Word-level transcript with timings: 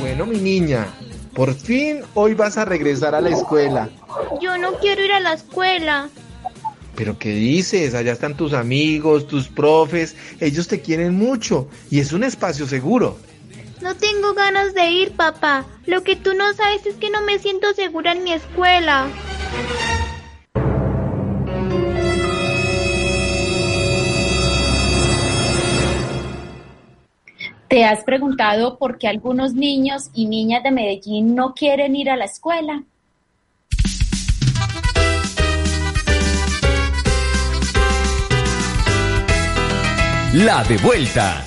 Bueno, 0.00 0.26
mi 0.26 0.38
niña, 0.38 0.86
por 1.34 1.54
fin 1.54 2.02
hoy 2.14 2.34
vas 2.34 2.58
a 2.58 2.64
regresar 2.64 3.14
a 3.14 3.20
la 3.20 3.30
escuela. 3.30 3.88
Yo 4.40 4.58
no 4.58 4.74
quiero 4.74 5.04
ir 5.04 5.12
a 5.12 5.20
la 5.20 5.32
escuela. 5.32 6.08
Pero 6.94 7.18
¿qué 7.18 7.30
dices? 7.30 7.94
Allá 7.94 8.12
están 8.12 8.36
tus 8.36 8.52
amigos, 8.52 9.26
tus 9.26 9.48
profes, 9.48 10.14
ellos 10.40 10.68
te 10.68 10.80
quieren 10.80 11.14
mucho 11.14 11.68
y 11.90 12.00
es 12.00 12.12
un 12.12 12.24
espacio 12.24 12.66
seguro. 12.66 13.18
No 13.80 13.96
tengo 13.96 14.34
ganas 14.34 14.74
de 14.74 14.90
ir, 14.90 15.12
papá. 15.12 15.66
Lo 15.86 16.02
que 16.02 16.16
tú 16.16 16.34
no 16.34 16.52
sabes 16.54 16.84
es 16.86 16.94
que 16.96 17.10
no 17.10 17.22
me 17.22 17.38
siento 17.38 17.72
segura 17.74 18.12
en 18.12 18.24
mi 18.24 18.32
escuela. 18.32 19.08
¿Te 27.74 27.84
has 27.84 28.04
preguntado 28.04 28.78
por 28.78 28.98
qué 28.98 29.08
algunos 29.08 29.54
niños 29.54 30.08
y 30.14 30.26
niñas 30.26 30.62
de 30.62 30.70
Medellín 30.70 31.34
no 31.34 31.54
quieren 31.54 31.96
ir 31.96 32.08
a 32.08 32.14
la 32.14 32.26
escuela? 32.26 32.84
La 40.34 40.62
de 40.62 40.76
vuelta. 40.76 41.42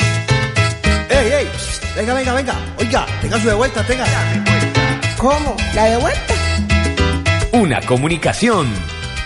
¡Ey, 1.10 1.32
ey! 1.32 1.48
Venga, 1.96 2.14
venga, 2.14 2.34
venga. 2.34 2.56
Oiga, 2.78 3.06
tenga 3.22 3.40
su 3.40 3.48
de 3.48 3.54
vuelta, 3.54 3.88
tenga. 3.88 4.06
¿Cómo? 5.18 5.56
¿La 5.76 5.86
de 5.86 5.96
vuelta? 5.96 6.34
Una 7.54 7.80
comunicación 7.84 8.68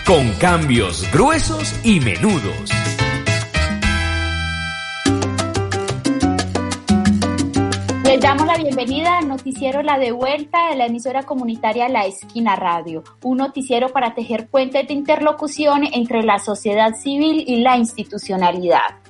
con 0.06 0.30
cambios 0.34 1.10
gruesos 1.10 1.74
y 1.82 1.98
menudos. 1.98 2.70
Damos 8.32 8.46
la 8.46 8.56
bienvenida 8.56 9.18
al 9.18 9.28
noticiero 9.28 9.82
La 9.82 9.98
de 9.98 10.10
Vuelta 10.10 10.70
de 10.70 10.76
la 10.76 10.86
emisora 10.86 11.22
comunitaria 11.24 11.90
La 11.90 12.06
Esquina 12.06 12.56
Radio, 12.56 13.04
un 13.22 13.36
noticiero 13.36 13.90
para 13.90 14.14
tejer 14.14 14.48
puentes 14.48 14.88
de 14.88 14.94
interlocución 14.94 15.82
entre 15.92 16.22
la 16.22 16.38
sociedad 16.38 16.94
civil 16.94 17.44
y 17.46 17.60
la 17.60 17.76
institucionalidad. 17.76 19.01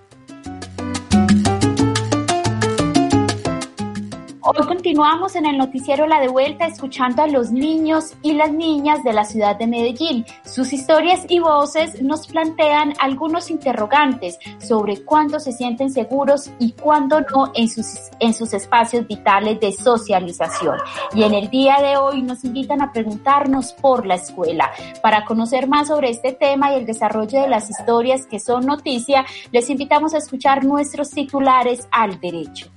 Hoy 4.55 4.67
continuamos 4.67 5.34
en 5.34 5.47
el 5.47 5.56
noticiero 5.56 6.06
La 6.06 6.20
de 6.20 6.28
Vuelta 6.28 6.67
escuchando 6.67 7.22
a 7.22 7.27
los 7.27 7.50
niños 7.50 8.12
y 8.20 8.34
las 8.34 8.53
niñas 8.53 9.03
de 9.03 9.14
la 9.14 9.25
ciudad 9.25 9.56
de 9.56 9.67
Medellín. 9.67 10.27
Sus 10.45 10.75
historias 10.75 11.25
y 11.27 11.39
voces 11.39 12.03
nos 12.03 12.27
plantean 12.27 12.92
algunos 13.00 13.50
interrogantes 13.50 14.39
sobre 14.58 15.03
cuándo 15.05 15.41
se 15.41 15.53
sienten 15.53 15.91
seguros 15.91 16.50
y 16.58 16.73
cuándo 16.73 17.23
no 17.23 17.50
en 17.55 17.70
sus, 17.70 17.86
en 18.20 18.34
sus 18.34 18.53
espacios 18.53 19.06
vitales 19.06 19.58
de 19.58 19.73
socialización. 19.73 20.77
Y 21.14 21.23
en 21.23 21.33
el 21.33 21.48
día 21.48 21.79
de 21.80 21.96
hoy 21.96 22.20
nos 22.20 22.45
invitan 22.45 22.83
a 22.83 22.92
preguntarnos 22.92 23.73
por 23.73 24.05
la 24.05 24.17
escuela. 24.17 24.70
Para 25.01 25.24
conocer 25.24 25.67
más 25.67 25.89
sobre 25.89 26.11
este 26.11 26.33
tema 26.33 26.73
y 26.73 26.80
el 26.80 26.85
desarrollo 26.85 27.41
de 27.41 27.48
las 27.48 27.70
historias 27.70 28.27
que 28.27 28.39
son 28.39 28.67
noticia, 28.67 29.24
les 29.51 29.70
invitamos 29.70 30.12
a 30.12 30.18
escuchar 30.18 30.62
nuestros 30.62 31.08
titulares 31.08 31.89
al 31.91 32.20
derecho. 32.20 32.70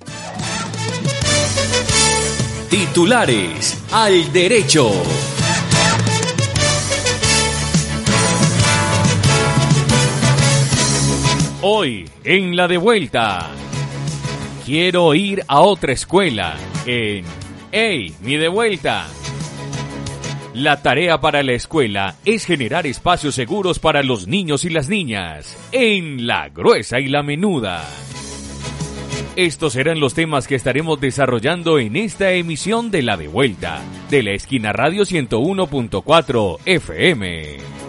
Titulares 2.70 3.84
al 3.92 4.32
derecho. 4.34 4.92
Hoy, 11.62 12.10
en 12.24 12.56
la 12.56 12.68
de 12.68 12.78
vuelta, 12.78 13.50
quiero 14.66 15.14
ir 15.14 15.44
a 15.48 15.62
otra 15.62 15.94
escuela. 15.94 16.56
En 16.86 17.26
¡Ey, 17.72 18.14
mi 18.22 18.38
de 18.38 18.48
vuelta! 18.48 19.06
La 20.54 20.82
tarea 20.82 21.20
para 21.20 21.44
la 21.44 21.52
escuela 21.52 22.16
es 22.24 22.46
generar 22.46 22.88
espacios 22.88 23.36
seguros 23.36 23.80
para 23.80 24.02
los 24.02 24.28
niños 24.28 24.64
y 24.64 24.70
las 24.70 24.88
niñas, 24.88 25.58
en 25.74 26.26
la 26.26 26.48
gruesa 26.48 27.02
y 27.02 27.10
la 27.10 27.22
menuda. 27.22 27.84
Estos 29.36 29.74
serán 29.74 30.00
los 30.00 30.14
temas 30.14 30.48
que 30.48 30.56
estaremos 30.56 31.02
desarrollando 31.02 31.78
en 31.78 31.96
esta 31.96 32.32
emisión 32.32 32.90
de 32.90 33.02
La 33.02 33.18
de 33.18 33.28
Vuelta, 33.28 33.82
de 34.10 34.24
la 34.24 34.32
esquina 34.32 34.72
Radio 34.72 35.04
101.4 35.04 36.58
FM. 36.66 37.85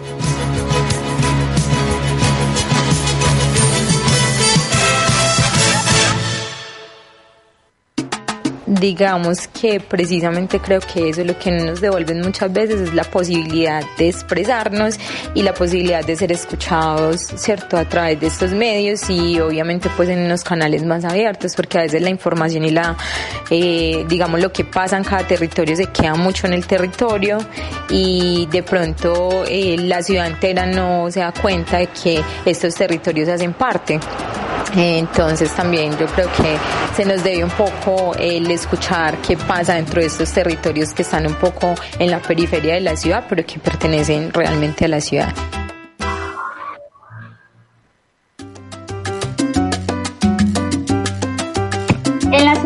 Digamos 8.67 9.47
que 9.47 9.79
precisamente 9.79 10.59
creo 10.59 10.81
que 10.81 11.09
eso 11.09 11.21
es 11.21 11.27
lo 11.27 11.39
que 11.39 11.51
nos 11.51 11.79
devuelven 11.79 12.21
muchas 12.21 12.51
veces 12.51 12.81
es 12.81 12.93
la 12.93 13.05
posibilidad 13.05 13.81
de 13.97 14.09
expresarnos 14.09 14.99
y 15.33 15.41
la 15.41 15.53
posibilidad 15.53 16.05
de 16.05 16.15
ser 16.17 16.33
escuchados, 16.33 17.21
¿cierto? 17.35 17.77
A 17.77 17.85
través 17.85 18.19
de 18.19 18.27
estos 18.27 18.51
medios 18.51 19.09
y 19.09 19.39
obviamente 19.39 19.89
pues 19.95 20.09
en 20.09 20.19
unos 20.19 20.43
canales 20.43 20.83
más 20.83 21.05
abiertos 21.05 21.55
porque 21.55 21.79
a 21.79 21.81
veces 21.83 22.01
la 22.01 22.09
información 22.09 22.65
y 22.65 22.71
la, 22.71 22.97
eh, 23.49 24.05
digamos 24.09 24.41
lo 24.41 24.51
que 24.51 24.65
pasa 24.65 24.97
en 24.97 25.05
cada 25.05 25.25
territorio 25.25 25.75
se 25.75 25.85
queda 25.85 26.15
mucho 26.15 26.45
en 26.47 26.53
el 26.53 26.67
territorio 26.67 27.37
y 27.89 28.47
de 28.51 28.63
pronto 28.63 29.45
eh, 29.47 29.77
la 29.77 30.03
ciudad 30.03 30.27
entera 30.27 30.65
no 30.65 31.09
se 31.09 31.21
da 31.21 31.31
cuenta 31.31 31.77
de 31.77 31.87
que 31.87 32.21
estos 32.45 32.75
territorios 32.75 33.29
hacen 33.29 33.53
parte. 33.53 33.97
Entonces 34.75 35.51
también 35.53 35.97
yo 35.97 36.05
creo 36.07 36.27
que 36.33 36.57
se 36.95 37.05
nos 37.05 37.23
debe 37.23 37.43
un 37.43 37.49
poco 37.51 38.13
el 38.19 38.49
escuchar 38.57 39.17
qué 39.21 39.37
pasa 39.37 39.75
dentro 39.75 40.01
de 40.01 40.07
estos 40.07 40.31
territorios 40.31 40.93
que 40.93 41.03
están 41.03 41.25
un 41.25 41.35
poco 41.35 41.73
en 41.99 42.11
la 42.11 42.19
periferia 42.21 42.73
de 42.75 42.81
la 42.81 42.95
ciudad, 42.95 43.25
pero 43.29 43.45
que 43.45 43.59
pertenecen 43.59 44.33
realmente 44.33 44.85
a 44.85 44.87
la 44.89 45.01
ciudad. 45.01 45.33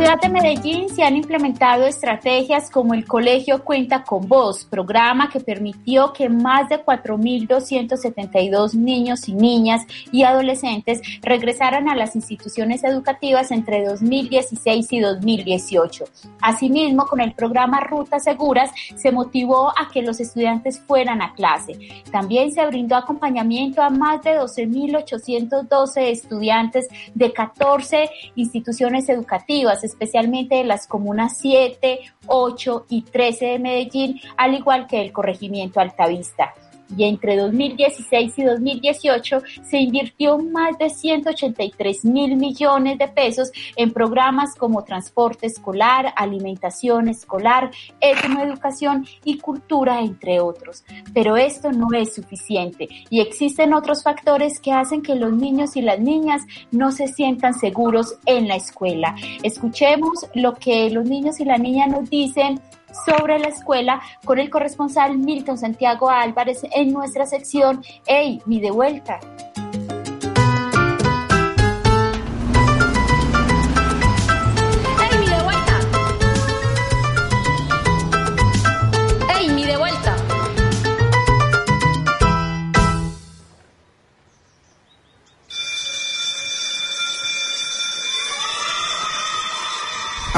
Ciudad 0.02 0.20
de 0.20 0.30
Medellín 0.30 0.90
se 0.90 1.04
han 1.04 1.16
implementado 1.16 1.86
estrategias 1.86 2.72
como 2.72 2.96
el 2.96 3.06
Colegio 3.06 3.64
Cuenta 3.64 4.04
con 4.04 4.28
Voz, 4.28 4.66
programa 4.66 5.30
que 5.30 5.40
permitió 5.40 6.12
que 6.12 6.28
más 6.28 6.68
de 6.70 6.84
4.272 6.84 8.74
niños 8.74 9.30
y 9.30 9.34
niñas 9.36 9.86
y 10.12 10.24
adolescentes 10.24 11.02
regresaran 11.22 11.88
a 11.88 11.96
las 11.96 12.16
instituciones 12.16 12.84
educativas 12.84 13.52
entre 13.52 13.86
2016 13.86 14.92
y 14.92 15.00
2018. 15.02 16.06
Asimismo, 16.42 17.06
con 17.06 17.22
el 17.22 17.34
programa 17.34 17.82
Rutas 17.82 18.24
Seguras 18.24 18.72
se 18.96 19.12
motivó 19.12 19.70
a 19.70 19.92
que 19.94 20.02
los 20.02 20.20
estudiantes 20.20 20.80
fueran 20.80 21.22
a 21.22 21.36
clase. 21.36 21.78
También 22.12 22.52
se 22.52 22.66
brindó 22.66 22.96
acompañamiento 22.96 23.84
a 23.84 23.92
más 23.92 24.24
de 24.24 24.32
12.812 24.40 26.10
estudiantes 26.10 26.88
de 27.14 27.32
14 27.32 28.10
instituciones 28.34 29.08
educativas 29.08 29.91
especialmente 29.92 30.56
de 30.56 30.64
las 30.64 30.88
comunas 30.88 31.38
7, 31.38 32.00
8 32.28 32.86
y 32.90 33.04
13 33.04 33.46
de 33.46 33.60
Medellín, 33.60 34.22
al 34.38 34.56
igual 34.56 34.88
que 34.88 35.02
el 35.02 35.12
corregimiento 35.12 35.80
Altavista 35.80 36.54
y 36.96 37.06
entre 37.06 37.38
2016 37.38 38.34
y 38.38 38.44
2018 38.44 39.42
se 39.64 39.78
invirtió 39.78 40.38
más 40.38 40.78
de 40.78 40.90
183 40.90 42.06
mil 42.06 42.36
millones 42.36 42.98
de 42.98 43.08
pesos 43.08 43.52
en 43.76 43.92
programas 43.92 44.56
como 44.56 44.84
transporte 44.84 45.48
escolar, 45.48 46.14
alimentación 46.16 47.10
escolar, 47.10 47.72
educación 48.00 49.06
y 49.24 49.38
cultura, 49.38 50.02
entre 50.02 50.40
otros. 50.40 50.84
Pero 51.14 51.38
esto 51.38 51.72
no 51.72 51.88
es 51.94 52.16
suficiente 52.16 52.88
y 53.10 53.22
existen 53.22 53.74
otros 53.74 54.04
factores 54.04 54.60
que 54.60 54.72
hacen 54.72 55.02
que 55.02 55.16
los 55.16 55.34
niños 55.34 55.76
y 55.76 55.82
las 55.82 56.00
niñas 56.00 56.44
no 56.72 56.92
se 56.92 57.08
sientan 57.08 57.54
seguros 57.54 58.18
en 58.26 58.48
la 58.48 58.56
escuela. 58.56 59.16
Escuchemos 59.44 60.28
lo 60.34 60.56
que 60.56 60.90
los 60.90 61.06
niños 61.06 61.40
y 61.40 61.46
las 61.46 61.60
niñas 61.60 61.90
nos 61.90 62.10
dicen 62.10 62.60
sobre 63.06 63.40
la 63.40 63.48
escuela 63.48 64.02
con 64.26 64.40
el 64.40 64.50
corresponsal 64.50 65.18
Milton 65.18 65.58
Santiago 65.58 66.10
Álvarez 66.10 66.62
en 66.72 66.92
nuestra 66.92 67.26
sección 67.26 67.84
Hey, 68.06 68.42
mi 68.46 68.60
de 68.60 68.72
vuelta. 68.72 69.20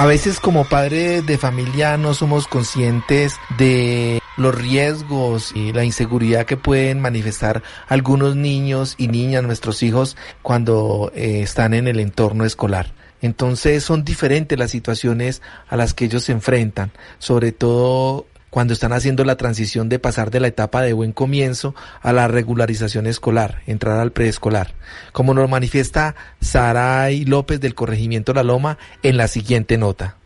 A 0.04 0.06
veces 0.06 0.42
como 0.42 0.66
padre 0.66 1.22
de 1.22 1.38
familia 1.38 1.96
no 1.96 2.14
somos 2.14 2.50
conscientes 2.50 3.38
de 3.58 4.22
los 4.36 4.54
riesgos 4.54 5.54
y 5.56 5.72
la 5.72 5.86
inseguridad 5.86 6.46
que 6.46 6.58
pueden 6.58 7.00
manifestar 7.00 7.64
algunos 7.88 8.36
niños 8.36 8.96
y 8.98 9.08
niñas, 9.08 9.44
nuestros 9.44 9.82
hijos, 9.82 10.18
cuando 10.42 11.10
eh, 11.16 11.40
están 11.42 11.74
en 11.74 11.88
el 11.88 12.02
entorno 12.02 12.44
escolar. 12.44 12.92
Entonces 13.22 13.86
son 13.86 14.04
diferentes 14.04 14.60
las 14.60 14.72
situaciones 14.72 15.42
a 15.70 15.78
las 15.78 15.94
que 15.94 16.04
ellos 16.04 16.26
se 16.26 16.34
enfrentan, 16.34 16.92
sobre 17.18 17.54
todo 17.54 18.26
cuando 18.54 18.74
están 18.74 18.94
haciendo 18.94 19.26
la 19.26 19.36
transición 19.36 19.90
de 19.90 19.98
pasar 19.98 20.30
de 20.30 20.40
la 20.40 20.48
etapa 20.48 20.84
de 20.84 20.94
buen 20.94 21.12
comienzo 21.12 21.74
a 22.04 22.14
la 22.14 22.28
regularización 22.28 23.08
escolar, 23.08 23.64
entrar 23.66 24.00
al 24.00 24.12
preescolar, 24.12 24.76
como 25.12 25.34
nos 25.34 25.50
manifiesta 25.50 26.14
Saray 26.40 27.26
López 27.26 27.60
del 27.60 27.74
Corregimiento 27.74 28.32
La 28.32 28.44
Loma 28.44 28.78
en 29.02 29.18
la 29.18 29.28
siguiente 29.28 29.80
nota. 29.80 30.18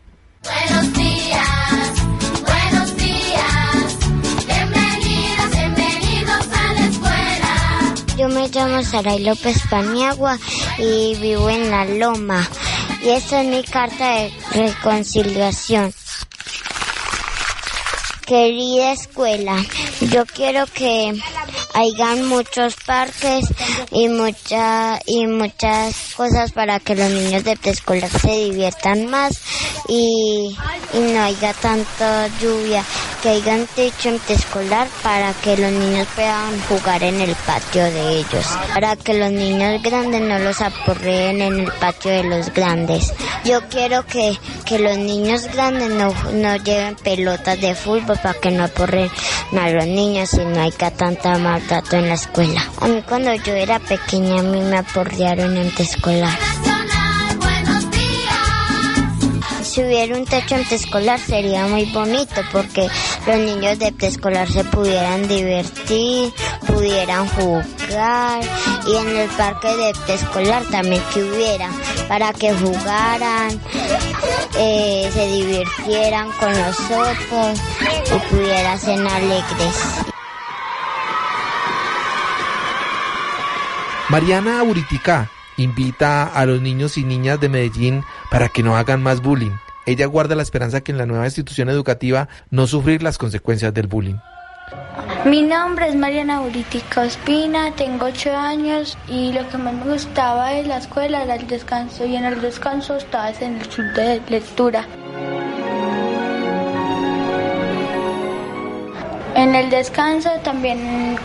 Buenos 0.44 0.94
días, 0.94 1.47
buenos 2.41 2.97
días, 2.97 3.97
bienvenidos, 4.45 5.51
bienvenidos 5.51 6.47
a 6.53 6.73
la 6.73 6.85
escuela. 6.85 7.95
Yo 8.18 8.27
me 8.27 8.50
llamo 8.50 8.83
Saray 8.83 9.23
López 9.23 9.57
Paniagua 9.69 10.38
y 10.77 11.15
vivo 11.21 11.50
en 11.50 11.71
La 11.71 11.85
Loma. 11.85 12.45
Y 13.01 13.12
esta 13.12 13.41
es 13.41 13.47
mi 13.47 13.63
carta 13.63 14.15
de 14.15 14.33
reconciliación. 14.53 15.94
Querida 18.27 18.91
escuela, 18.91 19.56
yo 20.12 20.25
quiero 20.25 20.68
que 20.68 21.13
hayan 21.73 22.27
muchos 22.27 22.75
parques 22.85 23.45
y 23.91 24.07
y 25.05 25.27
muchas 25.27 26.13
cosas 26.15 26.51
para 26.51 26.79
que 26.79 26.95
los 26.95 27.09
niños 27.11 27.43
de 27.43 27.55
preescolar 27.55 28.09
se 28.09 28.45
diviertan 28.45 29.07
más 29.07 29.39
y, 29.87 30.55
y 30.93 30.99
no 30.99 31.21
haya 31.21 31.53
tanta 31.53 32.27
lluvia, 32.39 32.83
que 33.21 33.29
haya 33.29 33.55
un 33.55 33.67
techo 33.67 34.09
en 34.09 34.19
preescolar 34.19 34.87
para 35.03 35.33
que 35.33 35.57
los 35.57 35.71
niños 35.71 36.07
puedan 36.15 36.59
jugar 36.61 37.03
en 37.03 37.21
el 37.21 37.35
patio 37.35 37.83
de 37.83 38.19
ellos, 38.19 38.45
para 38.73 38.95
que 38.95 39.13
los 39.13 39.31
niños 39.31 39.81
grandes 39.81 40.21
no 40.21 40.39
los 40.39 40.61
aporreen 40.61 41.41
en 41.41 41.59
el 41.59 41.71
patio 41.73 42.11
de 42.11 42.23
los 42.23 42.53
grandes. 42.53 43.13
Yo 43.45 43.61
quiero 43.69 44.05
que, 44.05 44.37
que 44.65 44.79
los 44.79 44.97
niños 44.97 45.45
grandes 45.53 45.89
no, 45.89 46.13
no 46.33 46.55
lleven 46.57 46.95
pelotas 46.95 47.59
de 47.61 47.75
fútbol 47.75 48.17
para 48.21 48.39
que 48.39 48.51
no 48.51 48.65
aporren 48.65 49.09
a 49.57 49.69
los 49.69 49.87
niños 49.87 50.33
y 50.33 50.45
no 50.45 50.61
haya 50.61 50.91
tanta 50.91 51.37
maltrato 51.67 51.97
en 51.97 52.07
la 52.07 52.15
escuela. 52.15 52.63
A 52.79 52.87
mí 52.87 53.03
cuando 53.07 53.33
yo 53.33 53.53
era 53.53 53.79
pequeña 53.79 54.39
a 54.39 54.43
mí 54.43 54.61
me 54.61 54.77
aporrearon 54.77 55.57
en 55.57 55.69
preescolar. 55.71 56.37
Si 59.63 59.83
hubiera 59.83 60.17
un 60.17 60.25
techo 60.25 60.55
en 60.55 60.65
preescolar 60.65 61.19
sería 61.19 61.67
muy 61.67 61.85
bonito 61.85 62.41
porque 62.51 62.87
los 63.27 63.37
niños 63.37 63.77
de 63.79 63.91
preescolar 63.91 64.49
se 64.49 64.63
pudieran 64.63 65.27
divertir, 65.27 66.31
pudieran 66.65 67.27
jugar 67.27 68.41
y 68.87 68.95
en 68.95 69.17
el 69.17 69.29
parque 69.29 69.67
de 69.67 69.93
preescolar 70.05 70.63
también 70.71 71.01
que 71.13 71.21
hubiera 71.21 71.69
para 72.07 72.31
que 72.31 72.53
jugaran, 72.53 73.59
eh, 74.57 75.09
se 75.13 75.27
divirtieran 75.27 76.31
con 76.31 76.51
nosotros 76.53 77.59
y 78.15 78.33
pudieran 78.33 78.79
ser 78.79 79.05
alegres. 79.05 80.15
Mariana 84.09 84.63
Buritica 84.63 85.30
invita 85.57 86.27
a 86.27 86.45
los 86.45 86.62
niños 86.62 86.98
y 86.98 87.04
niñas 87.04 87.42
de 87.42 87.50
Medellín 87.50 88.06
para 88.31 88.48
que 88.48 88.63
no 88.63 88.77
hagan 88.77 89.04
más 89.04 89.21
bullying. 89.21 89.51
Ella 89.86 90.06
guarda 90.06 90.33
la 90.33 90.44
esperanza 90.44 90.80
que 90.80 90.94
en 90.94 90.98
la 90.98 91.06
nueva 91.06 91.25
institución 91.25 91.68
educativa 91.68 92.30
no 92.50 92.68
sufrir 92.68 93.04
las 93.04 93.18
consecuencias 93.18 93.74
del 93.74 93.88
bullying. 93.88 94.15
Mi 95.25 95.42
nombre 95.42 95.89
es 95.89 95.95
Mariana 95.95 96.39
Buritica 96.39 97.01
Ospina, 97.01 97.74
tengo 97.74 98.06
8 98.06 98.33
años 98.33 98.98
y 99.09 99.33
lo 99.33 99.45
que 99.50 99.57
más 99.57 99.74
me 99.74 99.92
gustaba 99.92 100.51
de 100.51 100.63
la 100.63 100.77
escuela 100.77 101.24
era 101.24 101.36
el 101.36 101.45
descanso 101.45 102.06
y 102.06 102.15
en 102.15 102.24
el 102.24 102.39
descanso 102.39 102.95
estaba 102.95 103.30
en 103.31 103.57
el 103.57 103.68
club 103.68 103.92
de 103.94 104.21
lectura. 104.30 104.88
En 109.36 109.54
el 109.54 109.69
descanso 109.69 110.30
también 110.45 111.18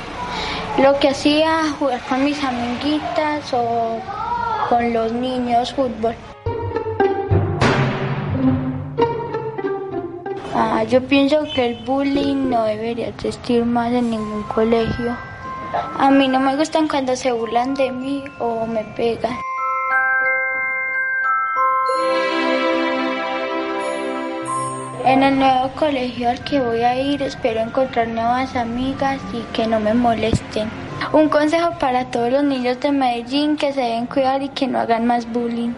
lo 0.78 0.98
que 0.98 1.08
hacía 1.08 1.70
jugar 1.78 2.00
con 2.08 2.24
mis 2.24 2.42
amiguitas 2.42 3.52
o 3.52 3.98
con 4.68 4.92
los 4.92 5.12
niños 5.12 5.72
fútbol. 5.74 6.14
Ah, 10.54 10.84
yo 10.84 11.02
pienso 11.02 11.44
que 11.54 11.66
el 11.66 11.84
bullying 11.84 12.50
no 12.50 12.64
debería 12.64 13.08
existir 13.08 13.64
más 13.64 13.92
en 13.92 14.10
ningún 14.10 14.42
colegio. 14.44 15.16
A 15.98 16.10
mí 16.10 16.28
no 16.28 16.40
me 16.40 16.56
gustan 16.56 16.88
cuando 16.88 17.16
se 17.16 17.32
burlan 17.32 17.74
de 17.74 17.90
mí 17.90 18.24
o 18.38 18.66
me 18.66 18.84
pegan. 18.84 19.36
En 25.04 25.24
el 25.24 25.36
nuevo 25.36 25.68
colegio 25.74 26.30
al 26.30 26.44
que 26.44 26.60
voy 26.60 26.82
a 26.82 27.00
ir 27.00 27.22
espero 27.22 27.60
encontrar 27.60 28.06
nuevas 28.06 28.54
amigas 28.54 29.20
y 29.32 29.42
que 29.52 29.66
no 29.66 29.80
me 29.80 29.94
molesten. 29.94 30.70
Un 31.12 31.28
consejo 31.28 31.76
para 31.80 32.08
todos 32.12 32.30
los 32.30 32.44
niños 32.44 32.78
de 32.80 32.92
Medellín 32.92 33.56
que 33.56 33.72
se 33.72 33.80
deben 33.80 34.06
cuidar 34.06 34.42
y 34.42 34.48
que 34.50 34.68
no 34.68 34.78
hagan 34.78 35.06
más 35.06 35.30
bullying. 35.32 35.72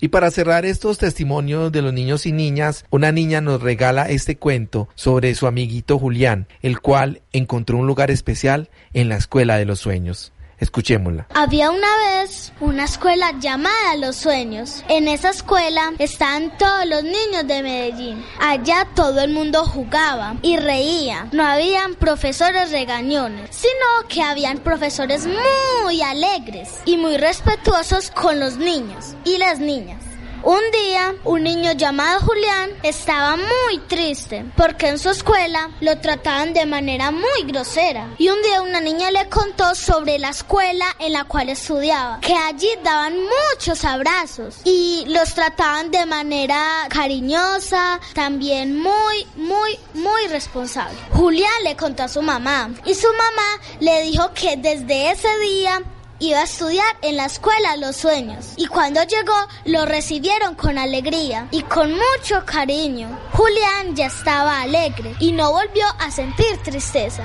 Y 0.00 0.08
para 0.08 0.32
cerrar 0.32 0.64
estos 0.64 0.98
testimonios 0.98 1.70
de 1.70 1.82
los 1.82 1.92
niños 1.92 2.26
y 2.26 2.32
niñas, 2.32 2.84
una 2.90 3.12
niña 3.12 3.40
nos 3.40 3.62
regala 3.62 4.08
este 4.08 4.36
cuento 4.36 4.88
sobre 4.96 5.36
su 5.36 5.46
amiguito 5.46 5.96
Julián, 5.96 6.48
el 6.60 6.80
cual 6.80 7.22
encontró 7.32 7.78
un 7.78 7.86
lugar 7.86 8.10
especial 8.10 8.70
en 8.92 9.08
la 9.08 9.16
Escuela 9.16 9.56
de 9.56 9.66
los 9.66 9.78
Sueños. 9.78 10.32
Escuchémosla. 10.58 11.26
Había 11.34 11.70
una 11.70 11.88
vez 11.98 12.52
una 12.60 12.84
escuela 12.84 13.32
llamada 13.38 13.96
Los 13.96 14.16
Sueños. 14.16 14.84
En 14.88 15.06
esa 15.08 15.30
escuela 15.30 15.92
estaban 15.98 16.56
todos 16.58 16.86
los 16.86 17.04
niños 17.04 17.46
de 17.46 17.62
Medellín. 17.62 18.24
Allá 18.40 18.88
todo 18.94 19.20
el 19.20 19.32
mundo 19.32 19.64
jugaba 19.64 20.36
y 20.42 20.56
reía. 20.56 21.28
No 21.32 21.44
habían 21.44 21.94
profesores 21.94 22.72
regañones, 22.72 23.50
sino 23.54 24.08
que 24.08 24.22
habían 24.22 24.58
profesores 24.58 25.26
muy 25.26 26.02
alegres 26.02 26.80
y 26.84 26.96
muy 26.96 27.16
respetuosos 27.16 28.10
con 28.10 28.40
los 28.40 28.56
niños 28.56 29.14
y 29.24 29.38
las 29.38 29.60
niñas. 29.60 30.07
Un 30.42 30.60
día, 30.70 31.14
un 31.24 31.42
niño 31.42 31.72
llamado 31.72 32.20
Julián 32.20 32.70
estaba 32.84 33.36
muy 33.36 33.78
triste 33.88 34.44
porque 34.56 34.88
en 34.88 34.98
su 34.98 35.10
escuela 35.10 35.70
lo 35.80 35.98
trataban 35.98 36.54
de 36.54 36.64
manera 36.64 37.10
muy 37.10 37.42
grosera. 37.44 38.14
Y 38.18 38.28
un 38.28 38.40
día 38.42 38.62
una 38.62 38.80
niña 38.80 39.10
le 39.10 39.28
contó 39.28 39.74
sobre 39.74 40.18
la 40.18 40.30
escuela 40.30 40.86
en 41.00 41.12
la 41.12 41.24
cual 41.24 41.48
estudiaba, 41.48 42.20
que 42.20 42.34
allí 42.34 42.68
daban 42.84 43.14
muchos 43.18 43.84
abrazos 43.84 44.60
y 44.64 45.04
los 45.08 45.34
trataban 45.34 45.90
de 45.90 46.06
manera 46.06 46.86
cariñosa, 46.88 48.00
también 48.14 48.80
muy, 48.80 49.26
muy, 49.36 49.78
muy 49.94 50.26
responsable. 50.28 50.96
Julián 51.12 51.64
le 51.64 51.76
contó 51.76 52.04
a 52.04 52.08
su 52.08 52.22
mamá 52.22 52.70
y 52.84 52.94
su 52.94 53.08
mamá 53.08 53.62
le 53.80 54.02
dijo 54.02 54.30
que 54.34 54.56
desde 54.56 55.10
ese 55.10 55.36
día 55.40 55.82
iba 56.20 56.40
a 56.40 56.44
estudiar 56.44 56.96
en 57.02 57.16
la 57.16 57.26
escuela 57.26 57.76
Los 57.76 57.96
Sueños 57.96 58.54
y 58.56 58.66
cuando 58.66 59.02
llegó 59.02 59.36
lo 59.64 59.86
recibieron 59.86 60.54
con 60.54 60.78
alegría 60.78 61.48
y 61.50 61.62
con 61.62 61.90
mucho 61.92 62.44
cariño. 62.44 63.18
Julián 63.32 63.94
ya 63.94 64.06
estaba 64.06 64.60
alegre 64.60 65.14
y 65.20 65.32
no 65.32 65.52
volvió 65.52 65.86
a 65.98 66.10
sentir 66.10 66.58
tristeza. 66.62 67.24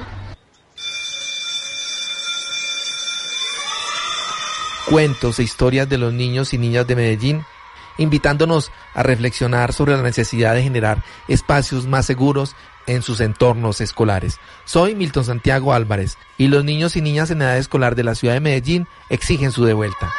Cuentos 4.89 5.39
e 5.39 5.43
historias 5.43 5.87
de 5.87 5.97
los 5.97 6.13
niños 6.13 6.53
y 6.53 6.57
niñas 6.57 6.85
de 6.85 6.95
Medellín, 6.95 7.45
invitándonos 7.97 8.71
a 8.93 9.03
reflexionar 9.03 9.73
sobre 9.73 9.95
la 9.95 10.03
necesidad 10.03 10.53
de 10.55 10.63
generar 10.63 11.03
espacios 11.27 11.87
más 11.87 12.05
seguros 12.05 12.55
en 12.87 13.01
sus 13.01 13.19
entornos 13.21 13.81
escolares. 13.81 14.39
Soy 14.65 14.95
Milton 14.95 15.25
Santiago 15.25 15.73
Álvarez 15.73 16.17
y 16.37 16.47
los 16.47 16.63
niños 16.63 16.95
y 16.95 17.01
niñas 17.01 17.31
en 17.31 17.41
edad 17.41 17.57
escolar 17.57 17.95
de 17.95 18.03
la 18.03 18.15
ciudad 18.15 18.33
de 18.33 18.39
Medellín 18.39 18.87
exigen 19.09 19.51
su 19.51 19.65
devuelta. 19.65 20.11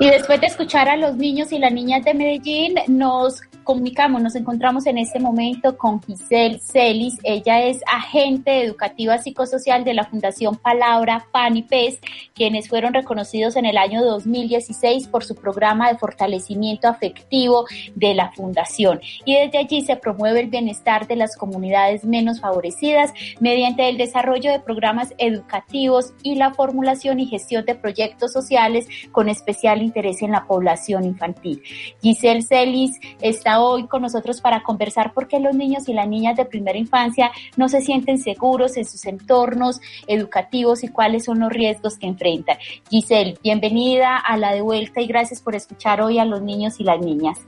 Y 0.00 0.08
después 0.08 0.40
de 0.40 0.46
escuchar 0.46 0.88
a 0.88 0.96
los 0.96 1.14
niños 1.16 1.52
y 1.52 1.58
las 1.58 1.72
niñas 1.72 2.02
de 2.04 2.14
Medellín, 2.14 2.74
nos 2.88 3.42
comunicamos, 3.64 4.22
nos 4.22 4.34
encontramos 4.34 4.86
en 4.86 4.98
este 4.98 5.20
momento 5.20 5.76
con 5.76 6.02
Giselle 6.02 6.58
Celis. 6.58 7.18
Ella 7.22 7.62
es 7.62 7.80
agente 7.90 8.62
educativa 8.62 9.18
psicosocial 9.18 9.84
de 9.84 9.94
la 9.94 10.04
Fundación 10.04 10.56
Palabra 10.56 11.26
Pan 11.32 11.56
y 11.56 11.62
Pez, 11.62 12.00
quienes 12.34 12.68
fueron 12.68 12.94
reconocidos 12.94 13.56
en 13.56 13.66
el 13.66 13.76
año 13.76 14.02
2016 14.02 15.08
por 15.08 15.24
su 15.24 15.34
programa 15.34 15.90
de 15.90 15.98
fortalecimiento 15.98 16.88
afectivo 16.88 17.64
de 17.94 18.14
la 18.14 18.32
Fundación. 18.32 19.00
Y 19.24 19.36
desde 19.36 19.58
allí 19.58 19.82
se 19.82 19.96
promueve 19.96 20.40
el 20.40 20.48
bienestar 20.48 21.06
de 21.06 21.16
las 21.16 21.36
comunidades 21.36 22.04
menos 22.04 22.40
favorecidas 22.40 23.12
mediante 23.40 23.88
el 23.88 23.96
desarrollo 23.96 24.50
de 24.50 24.60
programas 24.60 25.14
educativos 25.18 26.12
y 26.22 26.36
la 26.36 26.54
formulación 26.54 27.20
y 27.20 27.26
gestión 27.26 27.64
de 27.64 27.74
proyectos 27.74 28.32
sociales 28.32 28.86
con 29.12 29.28
especial 29.28 29.82
interés 29.82 30.22
en 30.22 30.32
la 30.32 30.44
población 30.44 31.04
infantil. 31.04 31.62
Giselle 32.00 32.42
Celis 32.42 32.98
está 33.20 33.49
hoy 33.58 33.88
con 33.88 34.02
nosotros 34.02 34.40
para 34.40 34.62
conversar 34.62 35.12
por 35.12 35.26
qué 35.26 35.40
los 35.40 35.56
niños 35.56 35.88
y 35.88 35.94
las 35.94 36.06
niñas 36.06 36.36
de 36.36 36.44
primera 36.44 36.78
infancia 36.78 37.32
no 37.56 37.68
se 37.68 37.80
sienten 37.80 38.18
seguros 38.18 38.76
en 38.76 38.84
sus 38.84 39.04
entornos 39.06 39.80
educativos 40.06 40.84
y 40.84 40.88
cuáles 40.88 41.24
son 41.24 41.40
los 41.40 41.50
riesgos 41.50 41.98
que 41.98 42.06
enfrentan. 42.06 42.58
Giselle, 42.88 43.38
bienvenida 43.42 44.16
a 44.18 44.36
la 44.36 44.52
de 44.52 44.60
vuelta 44.60 45.00
y 45.00 45.06
gracias 45.06 45.40
por 45.40 45.54
escuchar 45.54 46.00
hoy 46.00 46.18
a 46.18 46.24
los 46.24 46.42
niños 46.42 46.78
y 46.78 46.84
las 46.84 47.00
niñas. 47.00 47.40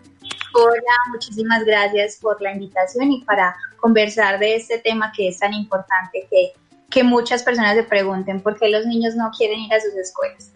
Hola, 0.54 0.96
muchísimas 1.10 1.64
gracias 1.64 2.18
por 2.20 2.40
la 2.42 2.52
invitación 2.52 3.12
y 3.12 3.24
para 3.24 3.56
conversar 3.80 4.38
de 4.38 4.56
este 4.56 4.78
tema 4.78 5.12
que 5.14 5.28
es 5.28 5.38
tan 5.38 5.54
importante 5.54 6.26
que, 6.30 6.52
que 6.90 7.04
muchas 7.04 7.42
personas 7.42 7.76
se 7.76 7.84
pregunten 7.84 8.40
por 8.40 8.58
qué 8.58 8.68
los 8.68 8.86
niños 8.86 9.14
no 9.14 9.30
quieren 9.36 9.60
ir 9.60 9.72
a 9.72 9.80
sus 9.80 9.94
escuelas. 9.94 10.52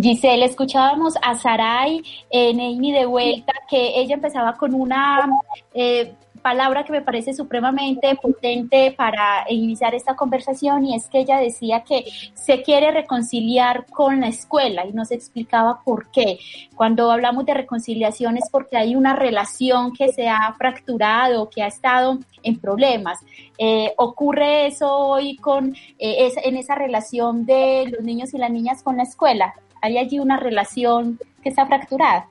Giselle, 0.00 0.44
escuchábamos 0.44 1.14
a 1.22 1.36
Sarai 1.38 2.02
en 2.30 2.60
Amy 2.60 2.92
de 2.92 3.06
vuelta 3.06 3.52
que 3.68 4.00
ella 4.00 4.14
empezaba 4.14 4.56
con 4.56 4.74
una 4.74 5.28
eh, 5.74 6.14
palabra 6.42 6.84
que 6.84 6.92
me 6.92 7.00
parece 7.00 7.32
supremamente 7.32 8.14
potente 8.20 8.94
para 8.96 9.44
iniciar 9.48 9.94
esta 9.94 10.16
conversación 10.16 10.84
y 10.84 10.94
es 10.96 11.08
que 11.08 11.20
ella 11.20 11.38
decía 11.38 11.84
que 11.84 12.04
se 12.34 12.62
quiere 12.62 12.90
reconciliar 12.90 13.86
con 13.86 14.20
la 14.20 14.28
escuela 14.28 14.84
y 14.86 14.92
nos 14.92 15.10
explicaba 15.10 15.80
por 15.84 16.10
qué. 16.10 16.38
Cuando 16.74 17.10
hablamos 17.10 17.46
de 17.46 17.54
reconciliación 17.54 18.36
es 18.36 18.48
porque 18.50 18.76
hay 18.76 18.96
una 18.96 19.14
relación 19.14 19.92
que 19.92 20.12
se 20.12 20.28
ha 20.28 20.52
fracturado, 20.58 21.48
que 21.48 21.62
ha 21.62 21.68
estado 21.68 22.18
en 22.42 22.58
problemas. 22.58 23.20
Eh, 23.56 23.94
¿Ocurre 23.96 24.66
eso 24.66 24.92
hoy 24.94 25.36
con, 25.36 25.74
eh, 25.98 26.32
en 26.44 26.56
esa 26.56 26.74
relación 26.74 27.46
de 27.46 27.86
los 27.90 28.04
niños 28.04 28.34
y 28.34 28.38
las 28.38 28.50
niñas 28.50 28.82
con 28.82 28.96
la 28.96 29.04
escuela? 29.04 29.54
¿Hay 29.80 29.98
allí 29.98 30.18
una 30.18 30.36
relación 30.36 31.18
que 31.42 31.48
está 31.48 31.66
fracturada? 31.66 32.28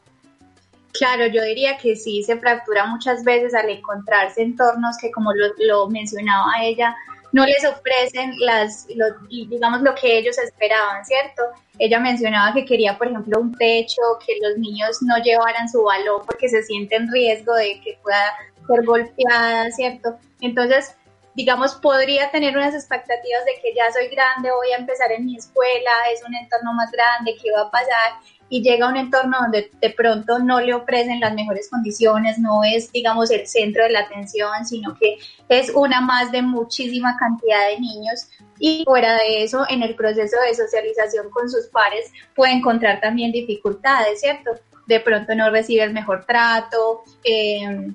Claro, 0.93 1.27
yo 1.27 1.41
diría 1.43 1.77
que 1.77 1.95
sí, 1.95 2.23
se 2.23 2.37
fractura 2.37 2.85
muchas 2.85 3.23
veces 3.23 3.53
al 3.53 3.69
encontrarse 3.69 4.41
entornos 4.41 4.97
que, 4.99 5.11
como 5.11 5.31
lo, 5.33 5.87
mencionaba 5.89 6.51
ella, 6.61 6.95
no 7.31 7.45
les 7.45 7.63
ofrecen 7.63 8.33
las, 8.39 8.87
digamos, 9.29 9.81
lo 9.81 9.95
que 9.95 10.17
ellos 10.17 10.37
esperaban, 10.37 11.05
¿cierto? 11.05 11.43
Ella 11.79 11.99
mencionaba 11.99 12.53
que 12.53 12.65
quería, 12.65 12.97
por 12.97 13.07
ejemplo, 13.07 13.39
un 13.39 13.55
techo, 13.55 14.01
que 14.25 14.35
los 14.41 14.57
niños 14.57 14.97
no 15.01 15.17
llevaran 15.23 15.69
su 15.69 15.81
balón 15.83 16.25
porque 16.25 16.49
se 16.49 16.61
sienten 16.63 17.03
en 17.03 17.11
riesgo 17.11 17.53
de 17.55 17.79
que 17.81 17.97
pueda 18.03 18.33
ser 18.67 18.85
golpeada, 18.85 19.71
¿cierto? 19.71 20.17
Entonces, 20.41 20.93
digamos, 21.35 21.75
podría 21.75 22.29
tener 22.31 22.57
unas 22.57 22.73
expectativas 22.73 23.45
de 23.45 23.61
que 23.61 23.73
ya 23.73 23.91
soy 23.93 24.09
grande, 24.09 24.51
voy 24.51 24.71
a 24.73 24.77
empezar 24.77 25.11
en 25.13 25.25
mi 25.25 25.37
escuela, 25.37 25.91
es 26.13 26.21
un 26.27 26.35
entorno 26.35 26.73
más 26.73 26.91
grande, 26.91 27.35
¿qué 27.41 27.49
va 27.51 27.61
a 27.61 27.71
pasar? 27.71 28.19
Y 28.51 28.61
llega 28.61 28.85
a 28.85 28.89
un 28.89 28.97
entorno 28.97 29.37
donde 29.39 29.71
de 29.79 29.89
pronto 29.91 30.37
no 30.39 30.59
le 30.59 30.73
ofrecen 30.73 31.21
las 31.21 31.33
mejores 31.33 31.69
condiciones, 31.69 32.37
no 32.37 32.65
es, 32.65 32.91
digamos, 32.91 33.31
el 33.31 33.47
centro 33.47 33.83
de 33.83 33.91
la 33.91 34.01
atención, 34.01 34.65
sino 34.65 34.93
que 34.99 35.19
es 35.47 35.71
una 35.73 36.01
más 36.01 36.33
de 36.33 36.41
muchísima 36.41 37.15
cantidad 37.17 37.69
de 37.69 37.79
niños. 37.79 38.27
Y 38.59 38.83
fuera 38.83 39.15
de 39.15 39.43
eso, 39.43 39.65
en 39.69 39.83
el 39.83 39.95
proceso 39.95 40.35
de 40.45 40.53
socialización 40.53 41.29
con 41.29 41.49
sus 41.49 41.67
pares 41.67 42.11
puede 42.35 42.51
encontrar 42.51 42.99
también 42.99 43.31
dificultades, 43.31 44.19
¿cierto? 44.19 44.51
De 44.85 44.99
pronto 44.99 45.33
no 45.33 45.49
recibe 45.49 45.83
el 45.83 45.93
mejor 45.93 46.25
trato 46.25 47.03
eh, 47.23 47.93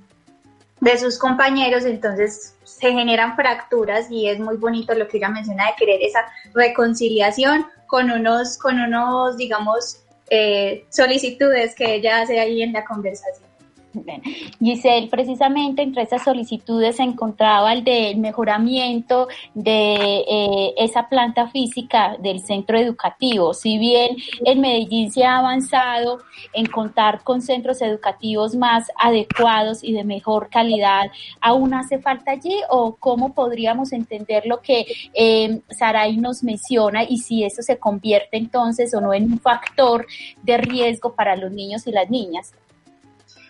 de 0.81 0.99
sus 0.99 1.19
compañeros, 1.19 1.85
entonces 1.85 2.57
se 2.65 2.93
generan 2.93 3.37
fracturas 3.37 4.11
y 4.11 4.27
es 4.27 4.41
muy 4.41 4.57
bonito 4.57 4.95
lo 4.95 5.07
que 5.07 5.19
ella 5.19 5.29
menciona 5.29 5.67
de 5.67 5.75
querer 5.77 6.01
esa 6.01 6.25
reconciliación 6.55 7.67
con 7.87 8.11
unos, 8.11 8.57
con 8.57 8.81
unos, 8.81 9.37
digamos, 9.37 10.06
eh, 10.31 10.85
solicitudes 10.89 11.75
que 11.75 11.95
ella 11.95 12.23
hace 12.23 12.39
ahí 12.41 12.63
en 12.63 12.73
la 12.73 12.85
conversación. 12.85 13.56
Giselle, 14.61 15.09
precisamente 15.09 15.83
entre 15.83 16.03
esas 16.03 16.23
solicitudes 16.25 16.97
se 16.97 17.03
encontraba 17.03 17.73
el 17.73 17.85
del 17.85 18.19
mejoramiento 18.19 19.29
de 19.55 20.25
eh, 20.29 20.75
esa 20.79 21.09
planta 21.09 21.49
física 21.49 22.17
del 22.19 22.41
centro 22.41 22.79
educativo. 22.79 23.55
Si 23.55 23.79
bien 23.79 24.17
en 24.45 24.61
Medellín 24.61 25.11
se 25.11 25.25
ha 25.25 25.39
avanzado 25.39 26.19
en 26.53 26.67
contar 26.67 27.23
con 27.23 27.41
centros 27.41 27.81
educativos 27.83 28.55
más 28.55 28.91
adecuados 28.99 29.83
y 29.83 29.93
de 29.93 30.05
mejor 30.05 30.49
calidad, 30.51 31.11
¿aún 31.41 31.75
hace 31.75 31.99
falta 31.99 32.33
allí 32.33 32.57
o 32.71 32.97
cómo 32.97 33.35
podríamos 33.35 33.93
entender 33.93 34.47
lo 34.47 34.61
que 34.61 34.87
eh, 35.15 35.61
Saray 35.71 36.17
nos 36.17 36.43
menciona 36.43 37.05
y 37.05 37.19
si 37.19 37.45
eso 37.45 37.63
se 37.63 37.79
convierte 37.79 38.37
entonces 38.37 38.95
o 38.95 39.01
no 39.01 39.15
en 39.15 39.25
un 39.33 39.41
factor 39.41 40.07
de 40.43 40.57
riesgo 40.59 41.15
para 41.15 41.37
los 41.37 41.53
niños 41.53 41.87
y 41.87 41.93
las 41.93 42.11
niñas? 42.11 42.55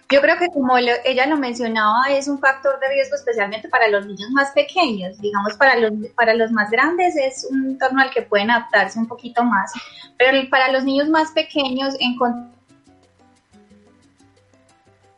Yo 0.09 0.21
creo 0.21 0.39
que 0.39 0.49
como 0.51 0.79
ella 0.79 1.27
lo 1.27 1.37
mencionaba, 1.37 2.05
es 2.11 2.29
un 2.29 2.39
factor 2.39 2.79
de 2.79 2.89
riesgo 2.89 3.17
especialmente 3.17 3.69
para 3.69 3.89
los 3.89 4.07
niños 4.07 4.31
más 4.31 4.53
pequeños. 4.53 5.19
Digamos, 5.21 5.55
para 5.55 5.77
los, 5.81 5.93
para 6.15 6.33
los 6.35 6.53
más 6.53 6.71
grandes 6.71 7.17
es 7.17 7.45
un 7.51 7.71
entorno 7.71 8.03
al 8.03 8.11
que 8.11 8.23
pueden 8.23 8.51
adaptarse 8.51 9.01
un 9.01 9.09
poquito 9.09 9.43
más. 9.43 9.73
Pero 10.17 10.49
para 10.49 10.71
los 10.71 10.85
niños 10.85 11.09
más 11.09 11.33
pequeños, 11.33 11.97
encontrar 11.99 12.57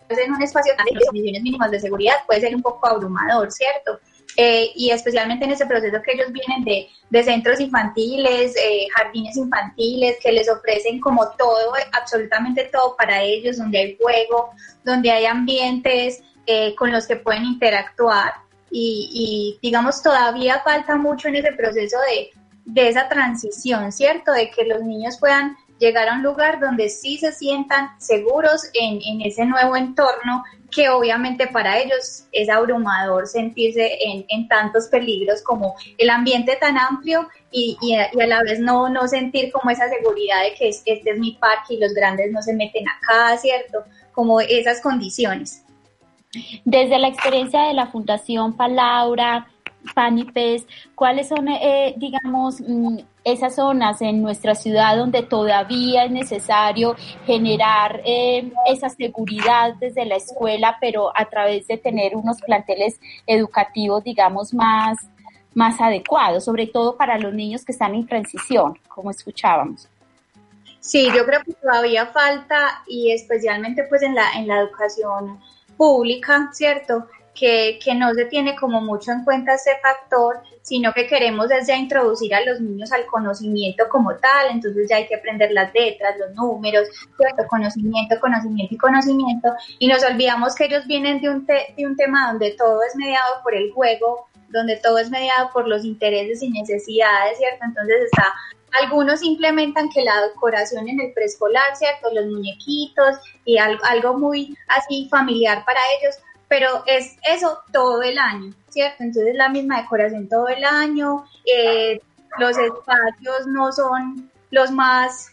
en 0.09 0.33
un 0.33 0.43
espacio 0.43 0.73
de 0.73 1.05
condiciones 1.05 1.43
mínimas 1.43 1.71
de 1.71 1.81
seguridad 1.81 2.15
puede 2.27 2.41
ser 2.41 2.55
un 2.55 2.63
poco 2.63 2.87
abrumador, 2.87 3.53
¿cierto? 3.53 4.01
Eh, 4.41 4.71
y 4.77 4.93
especialmente 4.93 5.47
en 5.47 5.51
ese 5.51 5.67
proceso 5.67 6.01
que 6.01 6.13
ellos 6.13 6.31
vienen 6.31 6.63
de, 6.63 6.89
de 7.11 7.23
centros 7.25 7.59
infantiles, 7.59 8.55
eh, 8.55 8.87
jardines 8.95 9.37
infantiles, 9.37 10.17
que 10.23 10.31
les 10.31 10.49
ofrecen 10.49 11.01
como 11.01 11.29
todo, 11.31 11.73
absolutamente 11.91 12.71
todo 12.73 12.95
para 12.97 13.21
ellos, 13.21 13.57
donde 13.57 13.79
hay 13.79 13.97
juego, 14.01 14.51
donde 14.85 15.11
hay 15.11 15.27
ambientes 15.27 16.23
eh, 16.47 16.73
con 16.77 16.93
los 16.93 17.09
que 17.09 17.17
pueden 17.17 17.47
interactuar. 17.47 18.35
Y, 18.71 19.11
y, 19.13 19.59
digamos, 19.61 20.05
todavía 20.05 20.61
falta 20.61 20.95
mucho 20.95 21.27
en 21.27 21.35
ese 21.35 21.51
proceso 21.55 21.97
de, 22.09 22.31
de 22.65 22.89
esa 22.91 23.09
transición, 23.09 23.91
¿cierto? 23.91 24.31
De 24.31 24.51
que 24.51 24.65
los 24.67 24.85
niños 24.85 25.19
puedan 25.19 25.57
llegar 25.81 26.09
a 26.09 26.15
un 26.15 26.23
lugar 26.23 26.61
donde 26.61 26.91
sí 26.91 27.19
se 27.19 27.33
sientan 27.33 27.89
seguros 27.99 28.71
en, 28.73 29.01
en 29.03 29.21
ese 29.23 29.45
nuevo 29.47 29.75
entorno 29.75 30.45
que 30.71 30.89
obviamente 30.89 31.47
para 31.47 31.79
ellos 31.79 32.25
es 32.33 32.49
abrumador 32.49 33.27
sentirse 33.27 33.99
en, 34.01 34.49
tantos 34.49 34.89
peligros 34.89 35.43
como 35.43 35.75
el 35.97 36.11
ambiente 36.11 36.57
tan 36.57 36.77
amplio 36.77 37.29
y, 37.51 37.77
y, 37.81 37.95
a, 37.95 38.11
la 38.27 38.43
vez 38.43 38.61
no, 38.61 38.89
no 38.89 39.09
sentir 39.09 39.51
como 39.51 39.71
esa 39.71 39.89
seguridad 39.89 40.43
de 40.43 40.55
que 40.55 40.69
este 40.69 41.11
es 41.11 41.19
mi 41.19 41.33
parque 41.33 41.75
y 41.75 41.79
los 41.79 41.95
grandes 41.95 42.31
no 42.33 42.43
se 42.43 42.55
meten 42.55 42.85
acá, 42.89 43.37
¿cierto? 43.39 43.85
Como 44.13 44.41
esas 44.41 44.81
condiciones. 44.81 45.65
Desde 46.65 46.99
la 46.99 47.09
experiencia 47.09 47.63
de 47.63 47.73
la 47.73 47.87
Fundación 47.87 48.57
Palabra, 48.57 49.49
Pez, 50.33 50.67
¿cuáles 50.95 51.29
son, 51.29 51.49
eh, 51.49 51.95
digamos, 51.97 52.61
mm, 52.61 52.99
esas 53.25 53.57
zonas 53.57 54.01
en 54.01 54.23
nuestra 54.23 54.55
ciudad 54.55 54.97
donde 54.97 55.23
todavía 55.23 56.05
es 56.05 56.11
necesario 56.11 56.95
generar 57.27 58.01
eh, 58.05 58.53
esa 58.67 58.89
seguridad 58.89 59.75
desde 59.81 60.05
la 60.05 60.17
escuela, 60.17 60.77
pero 60.81 61.11
a 61.17 61.25
través 61.27 61.67
de 61.67 61.77
tener 61.77 62.17
unos 62.17 62.41
planteles 62.41 63.01
educativos, 63.27 64.05
digamos, 64.05 64.55
más, 64.55 64.99
más 65.55 65.81
adecuados, 65.81 66.45
sobre 66.45 66.67
todo 66.67 66.97
para 66.97 67.19
los 67.19 67.33
niños 67.35 67.65
que 67.65 67.73
están 67.73 67.95
en 67.95 68.07
transición, 68.07 68.79
como 68.89 69.11
escuchábamos? 69.11 69.89
Sí, 70.81 71.11
yo 71.15 71.27
creo 71.27 71.43
que 71.43 71.53
todavía 71.53 72.07
falta 72.07 72.83
y 72.87 73.11
especialmente 73.11 73.85
pues 73.89 74.03
en 74.03 74.15
la, 74.15 74.33
en 74.37 74.47
la 74.47 74.61
educación 74.61 75.39
pública, 75.77 76.49
¿cierto? 76.53 77.07
Que, 77.39 77.79
no 77.95 78.13
se 78.15 78.25
tiene 78.27 78.57
como 78.57 78.81
mucho 78.81 79.13
en 79.13 79.25
cuenta 79.25 79.55
ese 79.55 79.77
factor, 79.81 80.41
sino 80.63 80.93
que 80.93 81.07
queremos 81.07 81.49
desde 81.49 81.77
introducir 81.77 82.35
a 82.35 82.45
los 82.45 82.61
niños 82.61 82.93
al 82.93 83.07
conocimiento 83.07 83.85
como 83.89 84.15
tal, 84.17 84.51
entonces 84.51 84.87
ya 84.89 84.97
hay 84.97 85.07
que 85.07 85.17
aprender 85.17 85.51
las 85.53 85.73
letras, 85.73 86.17
los 86.19 86.35
números, 86.35 86.89
cierto 87.17 87.47
conocimiento, 87.49 88.19
conocimiento 88.21 88.75
y 88.75 88.79
conocimiento, 88.79 89.49
y 89.79 89.89
nos 89.89 90.03
olvidamos 90.05 90.55
que 90.55 90.65
ellos 90.67 90.87
vienen 90.87 91.21
de 91.21 91.31
un, 91.31 91.47
de 91.47 91.87
un 91.87 91.97
tema 91.97 92.29
donde 92.31 92.53
todo 92.53 92.83
es 92.83 92.95
mediado 92.97 93.43
por 93.43 93.55
el 93.55 93.73
juego, 93.73 94.29
donde 94.51 94.77
todo 94.77 94.99
es 94.99 95.11
mediado 95.11 95.51
por 95.53 95.69
los 95.69 95.85
intereses 95.85 96.43
y 96.43 96.51
necesidades, 96.51 97.39
¿cierto? 97.39 97.65
Entonces 97.65 97.97
está 98.11 98.33
Algunos 98.83 99.23
implementan 99.23 99.89
que 99.89 100.03
la 100.03 100.21
decoración 100.29 100.89
en 100.89 101.01
el 101.01 101.13
preescolar, 101.15 101.75
¿cierto? 101.75 102.11
Los 102.13 102.27
muñequitos 102.27 103.17
y 103.47 103.57
al- 103.57 103.79
algo 103.85 104.19
muy 104.19 104.55
así 104.69 105.09
familiar 105.11 105.65
para 105.65 105.81
ellos, 105.99 106.17
pero 106.49 106.83
es 106.87 107.17
eso 107.31 107.61
todo 107.73 108.03
el 108.03 108.19
año, 108.19 108.55
¿cierto? 108.71 109.03
Entonces 109.03 109.35
la 109.35 109.49
misma 109.49 109.83
decoración 109.83 110.29
todo 110.29 110.49
el 110.49 110.65
año, 110.65 111.25
eh, 111.45 112.01
los 112.39 112.57
espacios 112.57 113.47
no 113.47 113.71
son 113.73 114.31
los 114.51 114.71
más, 114.71 115.33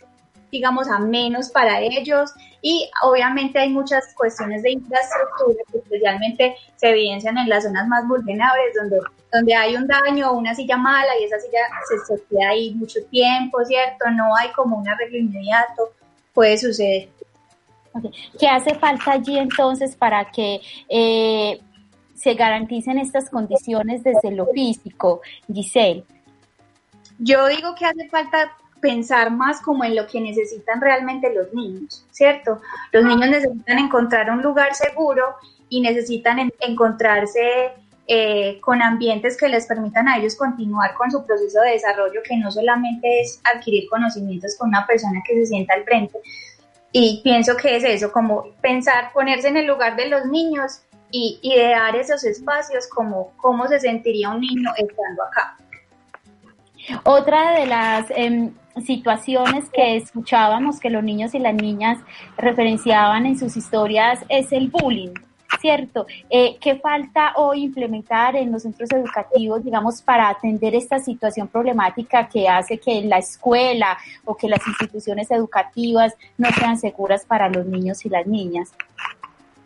digamos, 0.52 0.90
a 0.90 1.00
menos 1.00 1.50
para 1.50 1.80
ellos 1.80 2.34
y 2.62 2.90
obviamente 3.04 3.60
hay 3.60 3.70
muchas 3.70 4.14
cuestiones 4.16 4.64
de 4.64 4.72
infraestructura 4.72 5.64
que 5.72 5.78
especialmente 5.78 6.56
se 6.76 6.90
evidencian 6.90 7.38
en 7.38 7.48
las 7.48 7.64
zonas 7.64 7.88
más 7.88 8.08
vulnerables 8.08 8.76
donde, 8.76 9.00
donde 9.32 9.56
hay 9.56 9.76
un 9.76 9.88
daño 9.88 10.32
o 10.32 10.38
una 10.38 10.54
silla 10.54 10.76
mala 10.76 11.10
y 11.20 11.26
esa 11.26 11.40
silla 11.40 11.60
se, 11.88 12.16
se 12.16 12.24
queda 12.26 12.50
ahí 12.50 12.74
mucho 12.74 13.00
tiempo, 13.10 13.64
¿cierto? 13.66 14.10
No 14.12 14.36
hay 14.36 14.52
como 14.52 14.78
un 14.78 14.88
arreglo 14.88 15.18
inmediato, 15.18 15.94
puede 16.34 16.58
suceder. 16.58 17.10
¿Qué 18.40 18.48
hace 18.48 18.76
falta 18.76 19.14
allí 19.14 19.38
entonces 19.38 19.96
para 19.96 20.26
que 20.32 20.62
eh, 20.90 21.60
se 22.16 22.34
garanticen 22.34 22.98
estas 22.98 23.30
condiciones 23.30 24.04
desde 24.04 24.32
lo 24.32 24.48
físico, 24.48 25.22
Giselle? 25.54 26.04
Yo 27.20 27.48
digo 27.48 27.76
que 27.76 27.86
hace 27.86 28.10
falta 28.10 28.52
pensar 28.82 29.32
más 29.32 29.62
como 29.62 29.84
en 29.84 29.96
lo 29.96 30.06
que 30.08 30.20
necesitan 30.22 30.82
realmente 30.82 31.34
los 31.34 31.54
niños, 31.54 32.06
¿cierto? 32.12 32.62
Los 32.92 33.04
niños 33.04 33.30
necesitan 33.30 33.80
encontrar 33.80 34.30
un 34.30 34.42
lugar 34.42 34.76
seguro 34.76 35.24
y 35.70 35.82
necesitan 35.82 36.40
en- 36.40 36.54
encontrarse 36.60 37.74
eh, 38.08 38.60
con 38.62 38.84
ambientes 38.84 39.36
que 39.38 39.48
les 39.50 39.66
permitan 39.66 40.08
a 40.08 40.18
ellos 40.18 40.36
continuar 40.36 40.94
con 40.94 41.10
su 41.10 41.26
proceso 41.26 41.60
de 41.62 41.72
desarrollo, 41.72 42.22
que 42.24 42.38
no 42.38 42.52
solamente 42.52 43.22
es 43.22 43.42
adquirir 43.44 43.90
conocimientos 43.90 44.56
con 44.60 44.70
una 44.70 44.86
persona 44.86 45.22
que 45.26 45.34
se 45.34 45.48
sienta 45.48 45.74
al 45.74 45.84
frente. 45.86 46.20
Y 46.98 47.20
pienso 47.26 47.58
que 47.58 47.76
es 47.76 47.84
eso, 47.84 48.10
como 48.10 48.54
pensar, 48.62 49.12
ponerse 49.12 49.50
en 49.50 49.58
el 49.58 49.68
lugar 49.68 49.98
de 49.98 50.08
los 50.08 50.28
niños 50.28 50.80
y 51.12 51.40
idear 51.42 51.94
esos 51.94 52.24
espacios 52.24 52.88
como 52.88 53.34
cómo 53.36 53.68
se 53.68 53.82
sentiría 53.82 54.30
un 54.30 54.40
niño 54.40 54.70
estando 54.78 55.24
acá. 55.24 55.58
Otra 57.04 57.60
de 57.60 57.66
las 57.66 58.06
em, 58.12 58.54
situaciones 58.86 59.70
que 59.72 59.98
escuchábamos 59.98 60.80
que 60.80 60.90
los 60.90 61.04
niños 61.04 61.36
y 61.36 61.40
las 61.40 61.54
niñas 61.54 61.98
referenciaban 62.38 63.26
en 63.26 63.38
sus 63.38 63.58
historias 63.58 64.22
es 64.30 64.54
el 64.54 64.70
bullying, 64.70 65.16
¿cierto? 65.66 66.06
Eh, 66.30 66.58
¿Qué 66.62 66.76
falta 66.76 67.34
hoy 67.38 67.64
implementar 67.64 68.36
en 68.36 68.52
los 68.52 68.62
centros 68.62 68.92
educativos, 68.92 69.64
digamos, 69.64 70.00
para 70.00 70.30
atender 70.30 70.76
esta 70.76 71.00
situación 71.00 71.48
problemática 71.48 72.30
que 72.30 72.48
hace 72.48 72.78
que 72.78 73.02
la 73.02 73.18
escuela 73.18 73.98
o 74.26 74.38
que 74.38 74.48
las 74.48 74.60
instituciones 74.68 75.32
educativas 75.32 76.14
no 76.38 76.50
sean 76.52 76.78
seguras 76.78 77.26
para 77.26 77.50
los 77.50 77.66
niños 77.66 78.06
y 78.06 78.10
las 78.10 78.28
niñas? 78.28 78.74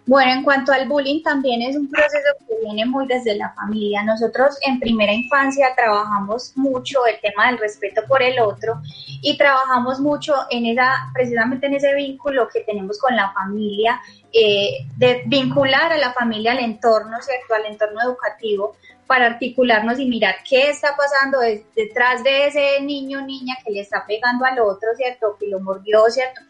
Bueno, 0.10 0.32
en 0.32 0.44
cuanto 0.44 0.72
al 0.72 0.88
bullying, 0.88 1.22
también 1.22 1.62
es 1.62 1.76
un 1.76 1.88
proceso 1.88 2.30
que 2.48 2.56
viene 2.66 2.84
muy 2.84 3.06
desde 3.06 3.36
la 3.36 3.54
familia. 3.54 4.02
Nosotros 4.02 4.58
en 4.66 4.80
primera 4.80 5.14
infancia 5.14 5.68
trabajamos 5.76 6.54
mucho 6.56 7.06
el 7.06 7.20
tema 7.22 7.46
del 7.46 7.60
respeto 7.60 8.02
por 8.08 8.24
el 8.24 8.40
otro 8.40 8.82
y 9.22 9.38
trabajamos 9.38 10.00
mucho 10.00 10.34
en 10.50 10.66
esa, 10.66 11.12
precisamente 11.14 11.68
en 11.68 11.76
ese 11.76 11.94
vínculo 11.94 12.48
que 12.52 12.62
tenemos 12.62 12.98
con 12.98 13.16
la 13.16 13.32
familia, 13.34 14.02
eh, 14.34 14.86
de 14.98 15.24
vincular 15.26 15.92
a 15.92 15.98
la 15.98 16.14
familia 16.14 16.52
al 16.52 16.60
entorno, 16.60 17.22
¿cierto? 17.22 17.54
Al 17.54 17.66
entorno 17.66 18.02
educativo 18.02 18.76
para 19.08 19.26
articularnos 19.26 20.00
y 20.00 20.06
mirar 20.06 20.36
qué 20.48 20.70
está 20.70 20.96
pasando 20.96 21.40
de- 21.40 21.66
detrás 21.76 22.24
de 22.24 22.46
ese 22.48 22.80
niño 22.82 23.20
o 23.20 23.22
niña 23.24 23.56
que 23.66 23.72
le 23.72 23.82
está 23.82 24.06
pegando 24.06 24.46
al 24.46 24.60
otro, 24.60 24.90
¿cierto? 24.96 25.36
Que 25.40 25.48
lo 25.48 25.60
mordió, 25.60 26.06
¿cierto? 26.10 26.42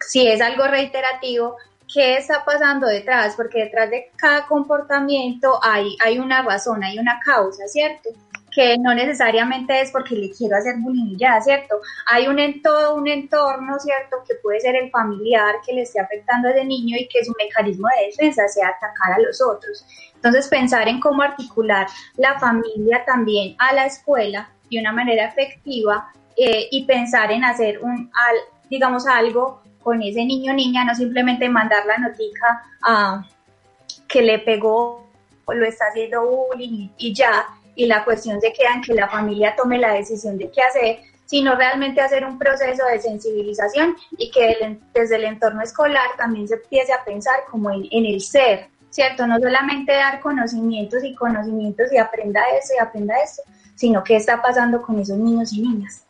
Si 0.00 0.26
es 0.26 0.40
algo 0.40 0.66
reiterativo, 0.66 1.56
qué 1.92 2.16
está 2.16 2.44
pasando 2.44 2.86
detrás, 2.86 3.34
porque 3.36 3.64
detrás 3.64 3.90
de 3.90 4.10
cada 4.16 4.46
comportamiento 4.46 5.58
hay, 5.62 5.96
hay 6.02 6.18
una 6.18 6.42
razón, 6.42 6.82
hay 6.84 6.98
una 6.98 7.20
causa, 7.24 7.66
¿cierto? 7.68 8.08
Que 8.54 8.76
no 8.78 8.94
necesariamente 8.94 9.80
es 9.80 9.90
porque 9.90 10.16
le 10.16 10.30
quiero 10.30 10.56
hacer 10.56 10.76
bullying 10.78 11.16
ya, 11.16 11.40
¿cierto? 11.40 11.80
Hay 12.06 12.26
un 12.26 12.38
entorno, 12.38 13.78
¿cierto? 13.78 14.18
Que 14.26 14.34
puede 14.42 14.60
ser 14.60 14.76
el 14.76 14.90
familiar 14.90 15.56
que 15.64 15.72
le 15.72 15.82
esté 15.82 16.00
afectando 16.00 16.48
a 16.48 16.52
ese 16.52 16.64
niño 16.64 16.96
y 16.98 17.08
que 17.08 17.24
su 17.24 17.32
mecanismo 17.38 17.88
de 17.96 18.06
defensa 18.06 18.48
sea 18.48 18.68
atacar 18.68 19.12
a 19.14 19.20
los 19.20 19.40
otros. 19.40 19.84
Entonces, 20.14 20.48
pensar 20.48 20.88
en 20.88 21.00
cómo 21.00 21.22
articular 21.22 21.86
la 22.16 22.38
familia 22.38 23.04
también 23.06 23.54
a 23.58 23.72
la 23.72 23.86
escuela 23.86 24.50
de 24.70 24.80
una 24.80 24.92
manera 24.92 25.24
efectiva 25.26 26.12
eh, 26.36 26.68
y 26.70 26.84
pensar 26.84 27.32
en 27.32 27.44
hacer 27.44 27.80
un, 27.82 28.10
al, 28.12 28.36
digamos, 28.68 29.06
algo 29.06 29.62
con 29.82 30.02
ese 30.02 30.24
niño 30.24 30.52
o 30.52 30.54
niña, 30.54 30.84
no 30.84 30.94
simplemente 30.94 31.48
mandar 31.48 31.86
la 31.86 31.98
notica 31.98 32.62
a 32.82 33.26
que 34.08 34.22
le 34.22 34.38
pegó 34.40 35.08
o 35.44 35.54
lo 35.54 35.66
está 35.66 35.86
haciendo 35.86 36.26
bullying 36.26 36.88
y 36.96 37.14
ya, 37.14 37.46
y 37.80 37.86
la 37.86 38.04
cuestión 38.04 38.38
se 38.42 38.52
queda 38.52 38.74
en 38.74 38.82
que 38.82 38.92
la 38.92 39.08
familia 39.08 39.54
tome 39.56 39.78
la 39.78 39.94
decisión 39.94 40.36
de 40.36 40.50
qué 40.50 40.60
hacer, 40.60 40.98
sino 41.24 41.54
realmente 41.54 42.02
hacer 42.02 42.26
un 42.26 42.38
proceso 42.38 42.84
de 42.84 43.00
sensibilización 43.00 43.96
y 44.18 44.30
que 44.30 44.76
desde 44.92 45.16
el 45.16 45.24
entorno 45.24 45.62
escolar 45.62 46.10
también 46.18 46.46
se 46.46 46.56
empiece 46.56 46.92
a 46.92 47.02
pensar 47.02 47.36
como 47.50 47.70
en, 47.70 47.88
en 47.90 48.04
el 48.04 48.20
ser, 48.20 48.68
¿cierto? 48.90 49.26
No 49.26 49.38
solamente 49.38 49.92
dar 49.92 50.20
conocimientos 50.20 51.02
y 51.02 51.14
conocimientos 51.14 51.90
y 51.90 51.96
aprenda 51.96 52.42
eso 52.50 52.74
y 52.76 52.82
aprenda 52.82 53.14
eso, 53.24 53.40
sino 53.76 54.04
qué 54.04 54.16
está 54.16 54.42
pasando 54.42 54.82
con 54.82 54.98
esos 54.98 55.16
niños 55.16 55.50
y 55.54 55.62
niñas. 55.62 56.04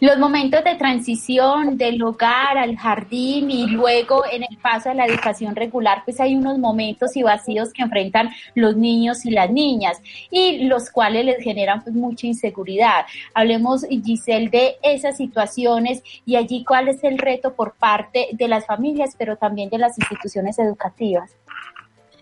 Los 0.00 0.18
momentos 0.18 0.64
de 0.64 0.74
transición 0.76 1.76
del 1.76 2.02
hogar 2.02 2.58
al 2.58 2.76
jardín 2.76 3.50
y 3.50 3.66
luego 3.66 4.24
en 4.30 4.42
el 4.42 4.56
paso 4.58 4.90
a 4.90 4.94
la 4.94 5.06
educación 5.06 5.54
regular, 5.56 6.02
pues 6.04 6.20
hay 6.20 6.36
unos 6.36 6.58
momentos 6.58 7.16
y 7.16 7.22
vacíos 7.22 7.72
que 7.72 7.82
enfrentan 7.82 8.30
los 8.54 8.76
niños 8.76 9.24
y 9.24 9.30
las 9.30 9.50
niñas 9.50 10.00
y 10.30 10.64
los 10.64 10.90
cuales 10.90 11.24
les 11.24 11.42
generan 11.42 11.82
pues 11.82 11.94
mucha 11.94 12.26
inseguridad. 12.26 13.06
Hablemos, 13.34 13.84
Giselle, 13.88 14.48
de 14.48 14.76
esas 14.82 15.16
situaciones 15.16 16.02
y 16.24 16.36
allí 16.36 16.64
cuál 16.64 16.88
es 16.88 17.02
el 17.04 17.18
reto 17.18 17.54
por 17.54 17.74
parte 17.74 18.28
de 18.32 18.48
las 18.48 18.66
familias, 18.66 19.14
pero 19.18 19.36
también 19.36 19.70
de 19.70 19.78
las 19.78 19.98
instituciones 19.98 20.58
educativas. 20.58 21.36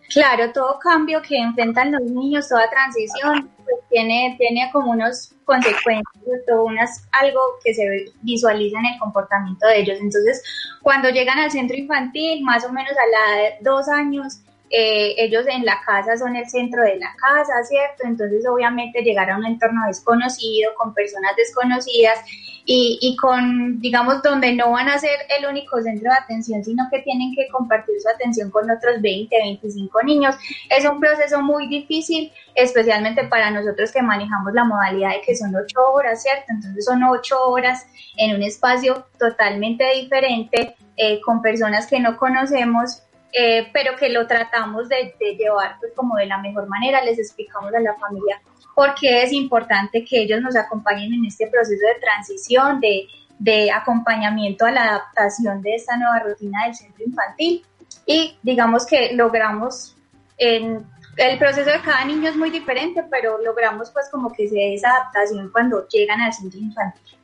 Claro, 0.08 0.52
todo 0.52 0.78
cambio 0.78 1.20
que 1.20 1.36
enfrentan 1.36 1.92
los 1.92 2.02
niños, 2.02 2.48
toda 2.48 2.68
transición, 2.70 3.50
pues 3.56 3.76
tiene, 3.90 4.36
tiene 4.38 4.70
como 4.72 4.92
unos 4.92 5.34
consecuencias, 5.44 6.04
todo 6.46 6.64
unas, 6.64 7.06
algo 7.12 7.40
que 7.62 7.74
se 7.74 8.06
visualiza 8.22 8.78
en 8.78 8.86
el 8.86 8.98
comportamiento 8.98 9.66
de 9.66 9.80
ellos. 9.80 9.98
Entonces, 10.00 10.42
cuando 10.82 11.10
llegan 11.10 11.38
al 11.38 11.50
centro 11.50 11.76
infantil, 11.76 12.42
más 12.42 12.64
o 12.64 12.72
menos 12.72 12.92
a 12.92 13.06
la 13.06 13.40
edad 13.42 13.58
de 13.58 13.64
dos 13.64 13.88
años, 13.88 14.40
eh, 14.70 15.14
ellos 15.16 15.46
en 15.48 15.64
la 15.64 15.80
casa 15.84 16.16
son 16.16 16.36
el 16.36 16.48
centro 16.48 16.82
de 16.82 16.96
la 16.96 17.14
casa, 17.16 17.62
¿cierto? 17.64 18.04
Entonces, 18.04 18.46
obviamente, 18.46 19.02
llegar 19.02 19.30
a 19.30 19.36
un 19.36 19.46
entorno 19.46 19.86
desconocido, 19.86 20.72
con 20.74 20.92
personas 20.92 21.34
desconocidas 21.36 22.18
y, 22.64 22.98
y 23.00 23.16
con, 23.16 23.80
digamos, 23.80 24.22
donde 24.22 24.52
no 24.54 24.72
van 24.72 24.88
a 24.88 24.98
ser 24.98 25.18
el 25.38 25.46
único 25.46 25.80
centro 25.80 26.10
de 26.10 26.18
atención, 26.18 26.62
sino 26.62 26.86
que 26.90 27.00
tienen 27.00 27.34
que 27.34 27.48
compartir 27.48 27.94
su 28.00 28.08
atención 28.08 28.50
con 28.50 28.70
otros 28.70 29.00
20, 29.00 29.34
25 29.34 30.02
niños. 30.02 30.34
Es 30.68 30.84
un 30.84 31.00
proceso 31.00 31.40
muy 31.40 31.66
difícil, 31.68 32.30
especialmente 32.54 33.24
para 33.24 33.50
nosotros 33.50 33.90
que 33.90 34.02
manejamos 34.02 34.52
la 34.52 34.64
modalidad 34.64 35.10
de 35.10 35.22
que 35.22 35.34
son 35.34 35.54
ocho 35.54 35.80
horas, 35.92 36.22
¿cierto? 36.22 36.44
Entonces 36.50 36.84
son 36.84 37.02
ocho 37.04 37.42
horas 37.48 37.86
en 38.18 38.36
un 38.36 38.42
espacio 38.42 39.06
totalmente 39.18 39.84
diferente, 39.94 40.76
eh, 40.96 41.20
con 41.20 41.40
personas 41.40 41.86
que 41.86 42.00
no 42.00 42.16
conocemos 42.16 43.02
eh, 43.32 43.68
pero 43.72 43.96
que 43.96 44.08
lo 44.08 44.26
tratamos 44.26 44.88
de, 44.88 45.14
de 45.18 45.36
llevar 45.36 45.76
pues 45.80 45.92
como 45.94 46.16
de 46.16 46.26
la 46.26 46.38
mejor 46.38 46.66
manera, 46.68 47.02
les 47.04 47.18
explicamos 47.18 47.74
a 47.74 47.80
la 47.80 47.94
familia 47.94 48.40
por 48.74 48.94
qué 48.94 49.22
es 49.24 49.32
importante 49.32 50.04
que 50.04 50.22
ellos 50.22 50.40
nos 50.40 50.54
acompañen 50.54 51.12
en 51.12 51.24
este 51.24 51.48
proceso 51.48 51.84
de 51.84 52.00
transición, 52.00 52.80
de, 52.80 53.08
de 53.38 53.70
acompañamiento 53.72 54.66
a 54.66 54.70
la 54.70 54.84
adaptación 54.84 55.60
de 55.62 55.74
esta 55.74 55.96
nueva 55.96 56.20
rutina 56.20 56.64
del 56.64 56.74
centro 56.74 57.04
infantil 57.04 57.66
y 58.06 58.38
digamos 58.42 58.86
que 58.86 59.12
logramos 59.14 59.96
en 60.36 60.86
el 61.16 61.38
proceso 61.38 61.68
de 61.68 61.80
cada 61.80 62.04
niño 62.04 62.30
es 62.30 62.36
muy 62.36 62.50
diferente, 62.50 63.04
pero 63.10 63.38
logramos 63.42 63.90
pues 63.90 64.08
como 64.10 64.32
que 64.32 64.48
se 64.48 64.54
dé 64.54 64.74
esa 64.74 64.90
adaptación 64.90 65.50
cuando 65.50 65.86
llegan 65.88 66.20
al 66.20 66.32
centro 66.32 66.60
infantil. 66.60 67.18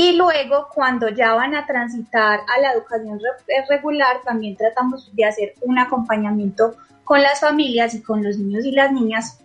Y 0.00 0.12
luego, 0.12 0.68
cuando 0.72 1.08
ya 1.08 1.34
van 1.34 1.56
a 1.56 1.66
transitar 1.66 2.38
a 2.46 2.60
la 2.60 2.72
educación 2.72 3.18
eh, 3.48 3.64
regular, 3.68 4.20
también 4.24 4.56
tratamos 4.56 5.10
de 5.12 5.24
hacer 5.24 5.54
un 5.62 5.76
acompañamiento 5.76 6.76
con 7.02 7.20
las 7.20 7.40
familias 7.40 7.94
y 7.94 8.02
con 8.04 8.22
los 8.22 8.38
niños 8.38 8.64
y 8.64 8.70
las 8.70 8.92
niñas, 8.92 9.40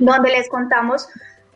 donde 0.00 0.30
les 0.30 0.48
contamos 0.48 1.08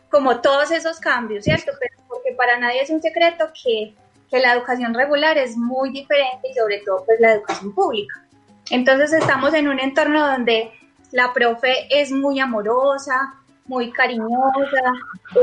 como 0.09 0.39
todos 0.39 0.71
esos 0.71 1.01
cambios, 1.01 1.43
¿cierto? 1.43 1.73
Pero 1.81 1.95
porque 2.07 2.31
para 2.31 2.57
nadie 2.57 2.81
es 2.81 2.89
un 2.91 3.01
secreto 3.01 3.49
que, 3.61 3.93
que 4.31 4.39
la 4.39 4.53
educación 4.53 4.93
regular 4.93 5.37
es 5.37 5.57
muy 5.57 5.89
diferente 5.89 6.47
y 6.49 6.53
sobre 6.53 6.79
todo 6.85 7.03
pues 7.05 7.19
la 7.19 7.33
educación 7.33 7.75
pública. 7.75 8.23
Entonces 8.69 9.11
estamos 9.11 9.53
en 9.53 9.67
un 9.67 9.81
entorno 9.81 10.25
donde 10.25 10.71
la 11.11 11.33
profe 11.33 11.87
es 11.89 12.13
muy 12.13 12.39
amorosa, 12.39 13.33
muy 13.67 13.91
cariñosa, 13.91 14.93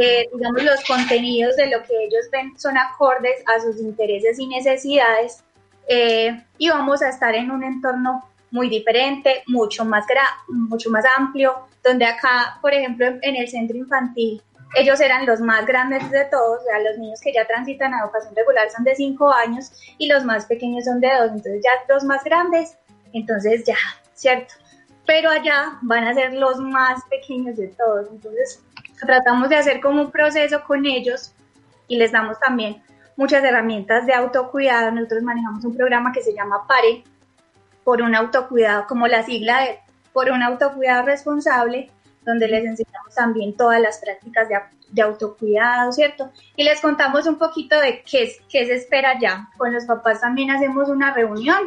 eh, 0.00 0.28
digamos 0.34 0.62
los 0.62 0.84
contenidos 0.84 1.56
de 1.56 1.66
lo 1.66 1.82
que 1.82 2.04
ellos 2.04 2.26
ven 2.32 2.58
son 2.58 2.76
acordes 2.76 3.42
a 3.46 3.60
sus 3.60 3.78
intereses 3.80 4.38
y 4.38 4.46
necesidades 4.46 5.44
eh, 5.86 6.42
y 6.58 6.70
vamos 6.70 7.02
a 7.02 7.10
estar 7.10 7.34
en 7.34 7.50
un 7.50 7.62
entorno 7.62 8.24
muy 8.50 8.68
diferente, 8.68 9.42
mucho 9.48 9.84
más, 9.84 10.06
mucho 10.48 10.88
más 10.88 11.04
amplio, 11.16 11.66
donde 11.82 12.04
acá, 12.04 12.58
por 12.62 12.72
ejemplo, 12.72 13.06
en 13.06 13.36
el 13.36 13.48
centro 13.48 13.76
infantil, 13.76 14.40
ellos 14.76 15.00
eran 15.00 15.26
los 15.26 15.40
más 15.40 15.66
grandes 15.66 16.08
de 16.10 16.24
todos, 16.26 16.60
o 16.60 16.64
sea, 16.64 16.80
los 16.80 16.98
niños 16.98 17.20
que 17.20 17.32
ya 17.32 17.46
transitan 17.46 17.92
a 17.94 18.04
educación 18.04 18.34
regular 18.34 18.70
son 18.70 18.84
de 18.84 18.94
5 18.94 19.32
años 19.32 19.72
y 19.98 20.08
los 20.08 20.24
más 20.24 20.46
pequeños 20.46 20.84
son 20.84 21.00
de 21.00 21.08
2, 21.08 21.30
entonces 21.30 21.60
ya 21.62 21.70
los 21.92 22.04
más 22.04 22.24
grandes, 22.24 22.76
entonces 23.12 23.64
ya, 23.64 23.76
¿cierto? 24.14 24.54
Pero 25.06 25.30
allá 25.30 25.78
van 25.82 26.04
a 26.04 26.14
ser 26.14 26.34
los 26.34 26.58
más 26.60 27.02
pequeños 27.10 27.56
de 27.56 27.68
todos, 27.68 28.08
entonces 28.10 28.62
tratamos 29.00 29.48
de 29.48 29.56
hacer 29.56 29.80
como 29.80 30.02
un 30.02 30.10
proceso 30.10 30.62
con 30.64 30.86
ellos 30.86 31.34
y 31.88 31.98
les 31.98 32.12
damos 32.12 32.38
también 32.40 32.82
muchas 33.16 33.44
herramientas 33.44 34.06
de 34.06 34.14
autocuidado. 34.14 34.90
Nosotros 34.90 35.22
manejamos 35.22 35.64
un 35.64 35.76
programa 35.76 36.12
que 36.12 36.22
se 36.22 36.34
llama 36.34 36.66
PARE, 36.66 37.04
por 37.84 38.00
un 38.00 38.14
autocuidado, 38.14 38.86
como 38.86 39.06
la 39.06 39.22
sigla 39.22 39.60
de 39.60 39.78
por 40.12 40.30
un 40.30 40.42
autocuidado 40.42 41.04
responsable, 41.04 41.90
donde 42.22 42.48
les 42.48 42.64
enseñamos 42.64 43.14
también 43.14 43.54
todas 43.56 43.80
las 43.80 43.98
prácticas 43.98 44.48
de, 44.48 44.58
de 44.90 45.02
autocuidado, 45.02 45.92
¿cierto? 45.92 46.30
Y 46.56 46.64
les 46.64 46.80
contamos 46.80 47.26
un 47.26 47.36
poquito 47.36 47.78
de 47.78 48.02
qué, 48.02 48.32
qué 48.48 48.66
se 48.66 48.74
espera 48.74 49.18
ya. 49.20 49.50
Con 49.58 49.74
los 49.74 49.84
papás 49.84 50.22
también 50.22 50.50
hacemos 50.50 50.88
una 50.88 51.12
reunión 51.12 51.66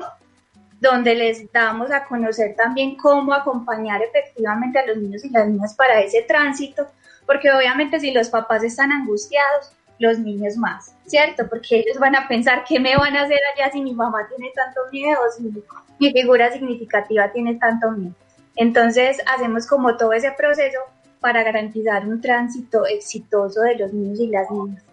donde 0.80 1.16
les 1.16 1.52
damos 1.52 1.92
a 1.92 2.06
conocer 2.06 2.56
también 2.56 2.96
cómo 2.96 3.34
acompañar 3.34 4.02
efectivamente 4.02 4.80
a 4.80 4.86
los 4.86 4.98
niños 4.98 5.26
y 5.26 5.30
las 5.30 5.48
niñas 5.48 5.74
para 5.76 6.00
ese 6.00 6.22
tránsito, 6.24 6.88
porque 7.26 7.52
obviamente 7.52 8.00
si 8.00 8.12
los 8.12 8.30
papás 8.30 8.64
están 8.64 8.92
angustiados, 8.92 9.74
los 10.00 10.20
niños 10.20 10.58
más, 10.58 10.94
¿cierto? 11.08 11.48
Porque 11.50 11.78
ellos 11.80 11.98
van 12.00 12.16
a 12.16 12.28
pensar 12.28 12.64
qué 12.68 12.80
me 12.80 12.96
van 12.96 13.16
a 13.18 13.24
hacer 13.24 13.40
allá 13.56 13.72
si 13.72 13.82
mi 13.82 13.94
mamá 13.94 14.28
tiene 14.28 14.52
tanto 14.54 14.82
miedo, 14.92 15.20
si 15.36 15.44
mi 16.00 16.12
figura 16.12 16.52
significativa 16.52 17.32
tiene 17.32 17.56
tanto 17.56 17.92
miedo. 17.92 18.14
Entonces 18.56 19.18
hacemos 19.26 19.68
como 19.68 19.98
todo 19.98 20.14
ese 20.14 20.32
proceso 20.32 20.80
para 21.20 21.44
garantizar 21.44 22.08
un 22.08 22.22
tránsito 22.22 22.86
exitoso 22.86 23.62
de 23.62 23.76
los 23.76 23.94
niños 23.94 24.20
y 24.20 24.28
las 24.28 24.50
niñas. 24.52 24.84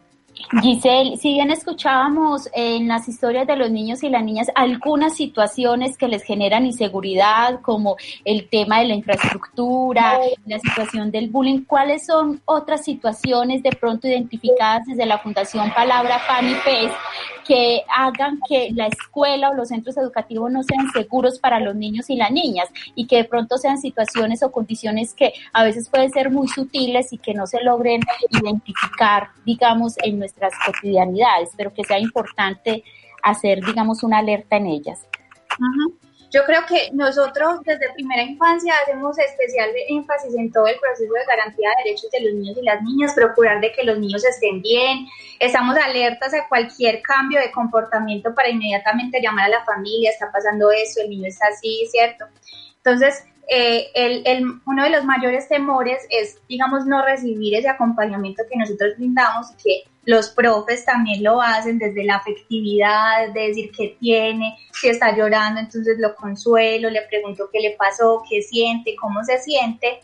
Giselle, 0.62 1.16
si 1.16 1.32
bien 1.32 1.50
escuchábamos 1.50 2.48
en 2.52 2.88
las 2.88 3.08
historias 3.08 3.46
de 3.46 3.56
los 3.56 3.70
niños 3.70 4.02
y 4.02 4.08
las 4.08 4.24
niñas 4.24 4.48
algunas 4.54 5.14
situaciones 5.16 5.96
que 5.96 6.08
les 6.08 6.22
generan 6.22 6.66
inseguridad, 6.66 7.60
como 7.60 7.96
el 8.24 8.48
tema 8.48 8.80
de 8.80 8.86
la 8.86 8.94
infraestructura, 8.94 10.18
la 10.46 10.58
situación 10.58 11.10
del 11.10 11.30
bullying, 11.30 11.64
¿cuáles 11.64 12.06
son 12.06 12.40
otras 12.44 12.84
situaciones 12.84 13.62
de 13.62 13.70
pronto 13.70 14.08
identificadas 14.08 14.86
desde 14.86 15.06
la 15.06 15.18
Fundación 15.18 15.72
Palabra 15.72 16.20
Pan 16.26 16.48
y 16.50 16.54
Pez 16.64 16.92
que 17.46 17.82
hagan 17.94 18.40
que 18.48 18.70
la 18.72 18.86
escuela 18.86 19.50
o 19.50 19.54
los 19.54 19.68
centros 19.68 19.96
educativos 19.96 20.50
no 20.50 20.62
sean 20.62 20.90
seguros 20.92 21.38
para 21.38 21.60
los 21.60 21.74
niños 21.76 22.08
y 22.10 22.16
las 22.16 22.30
niñas 22.30 22.68
y 22.94 23.06
que 23.06 23.16
de 23.16 23.24
pronto 23.24 23.58
sean 23.58 23.78
situaciones 23.78 24.42
o 24.42 24.50
condiciones 24.50 25.14
que 25.14 25.32
a 25.52 25.62
veces 25.62 25.88
pueden 25.88 26.10
ser 26.10 26.30
muy 26.30 26.48
sutiles 26.48 27.12
y 27.12 27.18
que 27.18 27.34
no 27.34 27.46
se 27.46 27.62
logren 27.62 28.00
identificar, 28.30 29.28
digamos, 29.44 29.94
en 30.02 30.18
nuestras 30.24 30.54
cotidianidades, 30.64 31.50
pero 31.56 31.72
que 31.72 31.84
sea 31.84 31.98
importante 31.98 32.82
hacer, 33.22 33.60
digamos, 33.64 34.02
una 34.02 34.18
alerta 34.18 34.56
en 34.56 34.66
ellas. 34.66 35.06
Yo 36.30 36.44
creo 36.44 36.66
que 36.66 36.90
nosotros 36.92 37.60
desde 37.64 37.92
primera 37.94 38.22
infancia 38.22 38.74
hacemos 38.82 39.16
especial 39.18 39.70
énfasis 39.88 40.34
en 40.34 40.50
todo 40.50 40.66
el 40.66 40.76
proceso 40.80 41.12
de 41.12 41.24
garantía 41.28 41.68
de 41.68 41.84
derechos 41.84 42.10
de 42.10 42.20
los 42.22 42.34
niños 42.34 42.58
y 42.58 42.62
las 42.62 42.82
niñas, 42.82 43.14
procurar 43.14 43.60
de 43.60 43.70
que 43.70 43.84
los 43.84 43.98
niños 43.98 44.24
estén 44.24 44.60
bien, 44.60 45.06
estamos 45.38 45.76
alertas 45.76 46.34
a 46.34 46.48
cualquier 46.48 47.02
cambio 47.02 47.38
de 47.38 47.52
comportamiento 47.52 48.34
para 48.34 48.48
inmediatamente 48.48 49.20
llamar 49.22 49.44
a 49.44 49.60
la 49.60 49.64
familia, 49.64 50.10
está 50.10 50.32
pasando 50.32 50.72
eso, 50.72 51.02
el 51.02 51.10
niño 51.10 51.28
está 51.28 51.46
así, 51.46 51.86
¿cierto? 51.88 52.24
Entonces, 52.78 53.24
eh, 53.48 53.90
el, 53.94 54.22
el, 54.26 54.44
uno 54.66 54.82
de 54.84 54.90
los 54.90 55.04
mayores 55.04 55.48
temores 55.48 56.04
es, 56.10 56.38
digamos, 56.48 56.86
no 56.86 57.04
recibir 57.04 57.54
ese 57.54 57.68
acompañamiento 57.68 58.42
que 58.50 58.58
nosotros 58.58 58.94
brindamos 58.96 59.52
y 59.52 59.62
que 59.62 59.93
los 60.06 60.30
profes 60.30 60.84
también 60.84 61.22
lo 61.22 61.40
hacen 61.40 61.78
desde 61.78 62.04
la 62.04 62.16
afectividad, 62.16 63.28
de 63.32 63.48
decir 63.48 63.70
qué 63.76 63.96
tiene, 63.98 64.56
si 64.72 64.88
está 64.88 65.16
llorando, 65.16 65.60
entonces 65.60 65.98
lo 65.98 66.14
consuelo, 66.14 66.90
le 66.90 67.02
pregunto 67.02 67.48
qué 67.52 67.60
le 67.60 67.76
pasó, 67.76 68.22
qué 68.28 68.42
siente, 68.42 68.96
cómo 69.00 69.24
se 69.24 69.38
siente. 69.38 70.00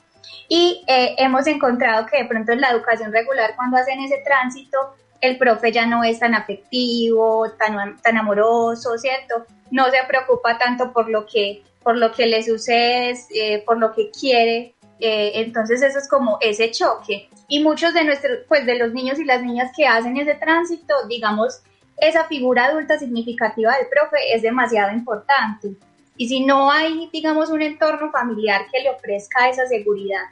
Y 0.48 0.84
eh, 0.86 1.14
hemos 1.18 1.46
encontrado 1.46 2.06
que 2.06 2.22
de 2.22 2.28
pronto 2.28 2.52
en 2.52 2.60
la 2.60 2.70
educación 2.70 3.12
regular, 3.12 3.54
cuando 3.56 3.76
hacen 3.76 4.00
ese 4.00 4.18
tránsito, 4.24 4.78
el 5.20 5.36
profe 5.36 5.70
ya 5.70 5.86
no 5.86 6.02
es 6.02 6.18
tan 6.18 6.34
afectivo, 6.34 7.50
tan, 7.58 8.00
tan 8.00 8.16
amoroso, 8.16 8.96
¿cierto? 8.96 9.46
No 9.70 9.90
se 9.90 9.98
preocupa 10.08 10.58
tanto 10.58 10.92
por 10.92 11.10
lo 11.10 11.26
que, 11.26 11.62
por 11.82 11.96
lo 11.96 12.10
que 12.12 12.26
le 12.26 12.42
sucede, 12.42 13.14
eh, 13.34 13.62
por 13.66 13.78
lo 13.78 13.92
que 13.92 14.10
quiere. 14.10 14.74
Eh, 14.98 15.32
entonces 15.34 15.82
eso 15.82 15.98
es 15.98 16.08
como 16.08 16.38
ese 16.40 16.70
choque 16.70 17.28
y 17.50 17.62
muchos 17.64 17.92
de 17.92 18.04
nuestros, 18.04 18.38
pues 18.48 18.64
de 18.64 18.78
los 18.78 18.92
niños 18.94 19.18
y 19.18 19.24
las 19.24 19.42
niñas 19.42 19.72
que 19.76 19.84
hacen 19.84 20.16
ese 20.16 20.34
tránsito, 20.34 20.94
digamos, 21.08 21.62
esa 21.96 22.24
figura 22.24 22.66
adulta 22.66 22.96
significativa 22.96 23.76
del 23.76 23.88
profe 23.88 24.18
es 24.32 24.40
demasiado 24.40 24.92
importante. 24.92 25.72
Y 26.16 26.28
si 26.28 26.46
no 26.46 26.70
hay, 26.70 27.10
digamos, 27.12 27.50
un 27.50 27.60
entorno 27.60 28.12
familiar 28.12 28.66
que 28.72 28.80
le 28.80 28.90
ofrezca 28.90 29.48
esa 29.48 29.66
seguridad, 29.66 30.26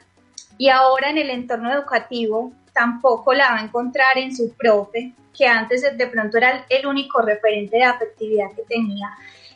y 0.57 0.69
ahora 0.69 1.09
en 1.09 1.17
el 1.17 1.29
entorno 1.29 1.73
educativo 1.73 2.53
tampoco 2.73 3.33
la 3.33 3.51
va 3.51 3.57
a 3.57 3.63
encontrar 3.63 4.17
en 4.17 4.33
su 4.33 4.53
profe, 4.53 5.11
que 5.37 5.45
antes 5.45 5.81
de 5.81 6.07
pronto 6.07 6.37
era 6.37 6.65
el 6.69 6.87
único 6.87 7.21
referente 7.21 7.75
de 7.75 7.83
afectividad 7.83 8.47
que 8.55 8.63
tenía, 8.63 9.09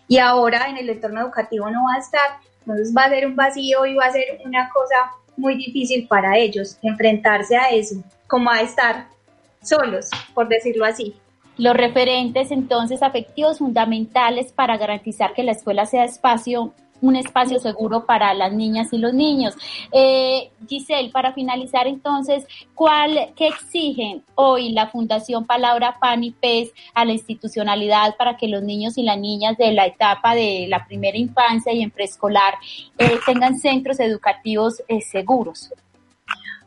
y 0.09 0.17
ahora 0.17 0.67
en 0.67 0.77
el 0.77 0.89
entorno 0.89 1.21
educativo 1.21 1.69
no 1.69 1.85
va 1.85 1.95
a 1.95 1.99
estar, 1.99 2.39
entonces 2.59 2.93
va 2.95 3.03
a 3.03 3.09
ser 3.09 3.25
un 3.25 3.37
vacío 3.37 3.85
y 3.85 3.95
va 3.95 4.07
a 4.07 4.11
ser 4.11 4.41
una 4.43 4.69
cosa 4.69 5.13
muy 5.37 5.55
difícil 5.55 6.07
para 6.07 6.37
ellos 6.37 6.77
enfrentarse 6.81 7.55
a 7.55 7.69
eso, 7.69 8.03
como 8.27 8.49
a 8.49 8.61
estar 8.61 9.07
solos, 9.61 10.09
por 10.33 10.47
decirlo 10.47 10.85
así. 10.85 11.15
Los 11.57 11.75
referentes 11.75 12.51
entonces 12.51 13.03
afectivos 13.03 13.59
fundamentales 13.59 14.51
para 14.51 14.77
garantizar 14.77 15.33
que 15.33 15.43
la 15.43 15.51
escuela 15.51 15.85
sea 15.85 16.03
espacio 16.03 16.73
un 17.03 17.17
espacio 17.17 17.59
seguro 17.59 18.05
para 18.05 18.33
las 18.33 18.53
niñas 18.53 18.93
y 18.93 18.97
los 18.97 19.13
niños. 19.13 19.55
Eh, 19.91 20.51
Giselle, 20.67 21.11
para 21.11 21.33
finalizar 21.33 21.85
entonces, 21.85 22.45
¿cuál, 22.73 23.33
¿qué 23.35 23.47
exigen 23.47 24.23
hoy 24.35 24.71
la 24.71 24.87
Fundación 24.87 25.45
Palabra 25.45 25.97
Pan 25.99 26.23
y 26.23 26.31
Pez 26.31 26.71
a 26.93 27.03
la 27.03 27.11
institucionalidad 27.11 28.15
para 28.15 28.37
que 28.37 28.47
los 28.47 28.63
niños 28.63 28.97
y 28.97 29.03
las 29.03 29.19
niñas 29.19 29.57
de 29.57 29.73
la 29.73 29.85
etapa 29.85 30.33
de 30.33 30.67
la 30.69 30.87
primera 30.87 31.17
infancia 31.17 31.73
y 31.73 31.83
en 31.83 31.91
preescolar 31.91 32.53
eh, 32.97 33.19
tengan 33.25 33.59
centros 33.59 33.99
educativos 33.99 34.81
eh, 34.87 35.01
seguros? 35.01 35.71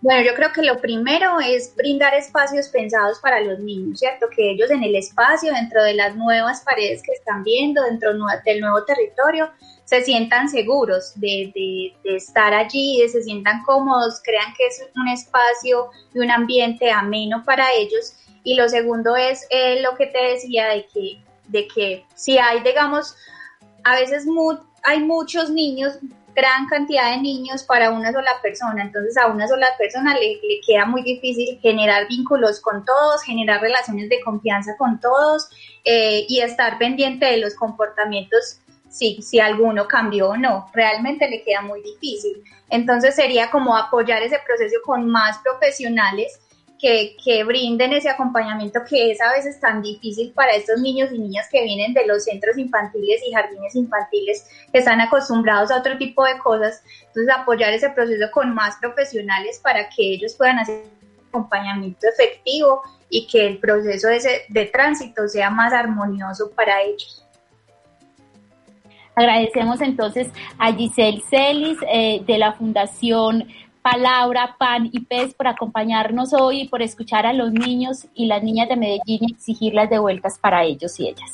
Bueno, 0.02 0.22
yo 0.22 0.34
creo 0.34 0.52
que 0.52 0.62
lo 0.62 0.78
primero 0.78 1.40
es 1.40 1.74
brindar 1.74 2.12
espacios 2.14 2.68
pensados 2.68 3.18
para 3.20 3.40
los 3.40 3.58
niños, 3.58 3.98
¿cierto? 3.98 4.26
Que 4.28 4.50
ellos 4.50 4.70
en 4.70 4.84
el 4.84 4.94
espacio, 4.94 5.52
dentro 5.54 5.82
de 5.82 5.94
las 5.94 6.14
nuevas 6.14 6.60
paredes 6.60 7.02
que 7.02 7.12
están 7.12 7.42
viendo, 7.42 7.82
dentro 7.82 8.10
del 8.44 8.60
nuevo 8.60 8.84
territorio, 8.84 9.50
se 9.86 10.02
sientan 10.02 10.48
seguros 10.48 11.12
de, 11.14 11.52
de, 11.54 12.16
estar 12.16 12.52
allí, 12.52 13.00
de 13.00 13.08
se 13.08 13.22
sientan 13.22 13.62
cómodos, 13.62 14.20
crean 14.22 14.52
que 14.58 14.66
es 14.66 14.84
un 14.96 15.08
espacio 15.08 15.90
y 16.12 16.18
un 16.18 16.30
ambiente 16.30 16.90
ameno 16.90 17.44
para 17.44 17.72
ellos. 17.72 18.14
Y 18.42 18.56
lo 18.56 18.68
segundo 18.68 19.16
es 19.16 19.46
eh, 19.48 19.80
lo 19.82 19.96
que 19.96 20.06
te 20.06 20.22
decía 20.22 20.68
de 20.68 20.86
que, 20.92 21.22
de 21.46 21.68
que 21.68 22.04
si 22.16 22.36
hay, 22.36 22.60
digamos, 22.62 23.14
a 23.84 23.94
veces 23.94 24.26
hay 24.82 25.04
muchos 25.04 25.50
niños, 25.50 25.98
gran 26.34 26.66
cantidad 26.66 27.12
de 27.12 27.22
niños 27.22 27.62
para 27.62 27.92
una 27.92 28.12
sola 28.12 28.32
persona, 28.42 28.82
entonces 28.82 29.16
a 29.16 29.28
una 29.28 29.46
sola 29.46 29.68
persona 29.78 30.14
le, 30.14 30.40
le 30.42 30.60
queda 30.66 30.84
muy 30.84 31.02
difícil 31.02 31.60
generar 31.60 32.08
vínculos 32.08 32.60
con 32.60 32.84
todos, 32.84 33.22
generar 33.22 33.60
relaciones 33.60 34.08
de 34.08 34.20
confianza 34.20 34.76
con 34.76 35.00
todos 35.00 35.48
eh, 35.84 36.26
y 36.28 36.40
estar 36.40 36.76
pendiente 36.76 37.26
de 37.26 37.38
los 37.38 37.54
comportamientos 37.54 38.60
si, 38.96 39.20
si 39.20 39.38
alguno 39.38 39.86
cambió 39.86 40.30
o 40.30 40.36
no. 40.36 40.70
Realmente 40.72 41.28
le 41.28 41.42
queda 41.42 41.60
muy 41.60 41.82
difícil. 41.82 42.42
Entonces 42.70 43.14
sería 43.14 43.50
como 43.50 43.76
apoyar 43.76 44.22
ese 44.22 44.40
proceso 44.46 44.76
con 44.84 45.06
más 45.08 45.38
profesionales 45.38 46.40
que, 46.78 47.16
que, 47.22 47.44
brinden 47.44 47.92
ese 47.92 48.08
acompañamiento 48.08 48.80
que 48.88 49.10
es 49.10 49.20
a 49.20 49.32
veces 49.32 49.58
tan 49.60 49.82
difícil 49.82 50.32
para 50.34 50.52
estos 50.52 50.80
niños 50.80 51.10
y 51.10 51.18
niñas 51.18 51.46
que 51.50 51.62
vienen 51.62 51.94
de 51.94 52.06
los 52.06 52.24
centros 52.24 52.58
infantiles 52.58 53.22
y 53.26 53.32
jardines 53.32 53.74
infantiles, 53.74 54.46
que 54.72 54.78
están 54.78 55.00
acostumbrados 55.00 55.70
a 55.70 55.78
otro 55.78 55.96
tipo 55.96 56.24
de 56.24 56.38
cosas. 56.38 56.82
Entonces 57.06 57.34
apoyar 57.34 57.72
ese 57.72 57.90
proceso 57.90 58.30
con 58.30 58.54
más 58.54 58.76
profesionales 58.76 59.58
para 59.62 59.88
que 59.88 60.14
ellos 60.14 60.34
puedan 60.34 60.58
hacer 60.58 60.84
acompañamiento 61.28 62.06
efectivo 62.08 62.82
y 63.08 63.26
que 63.26 63.46
el 63.46 63.58
proceso 63.58 64.08
de, 64.08 64.42
de 64.48 64.66
tránsito 64.66 65.28
sea 65.28 65.50
más 65.50 65.72
armonioso 65.72 66.50
para 66.50 66.82
ellos. 66.82 67.25
Agradecemos 69.16 69.80
entonces 69.80 70.28
a 70.58 70.72
Giselle 70.74 71.22
Celis 71.30 71.78
eh, 71.90 72.22
de 72.26 72.36
la 72.36 72.52
Fundación 72.52 73.48
palabra, 73.80 74.56
pan 74.58 74.90
y 74.92 75.00
pez 75.00 75.32
por 75.32 75.46
acompañarnos 75.46 76.34
hoy 76.34 76.62
y 76.62 76.68
por 76.68 76.82
escuchar 76.82 77.24
a 77.24 77.32
los 77.32 77.52
niños 77.52 78.06
y 78.14 78.26
las 78.26 78.42
niñas 78.42 78.68
de 78.68 78.76
Medellín 78.76 79.20
y 79.22 79.32
exigir 79.32 79.74
las 79.74 79.88
devueltas 79.88 80.38
para 80.38 80.64
ellos 80.64 80.98
y 81.00 81.08
ellas. 81.08 81.32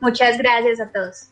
Muchas 0.00 0.38
gracias 0.38 0.80
a 0.80 0.90
todos. 0.90 1.30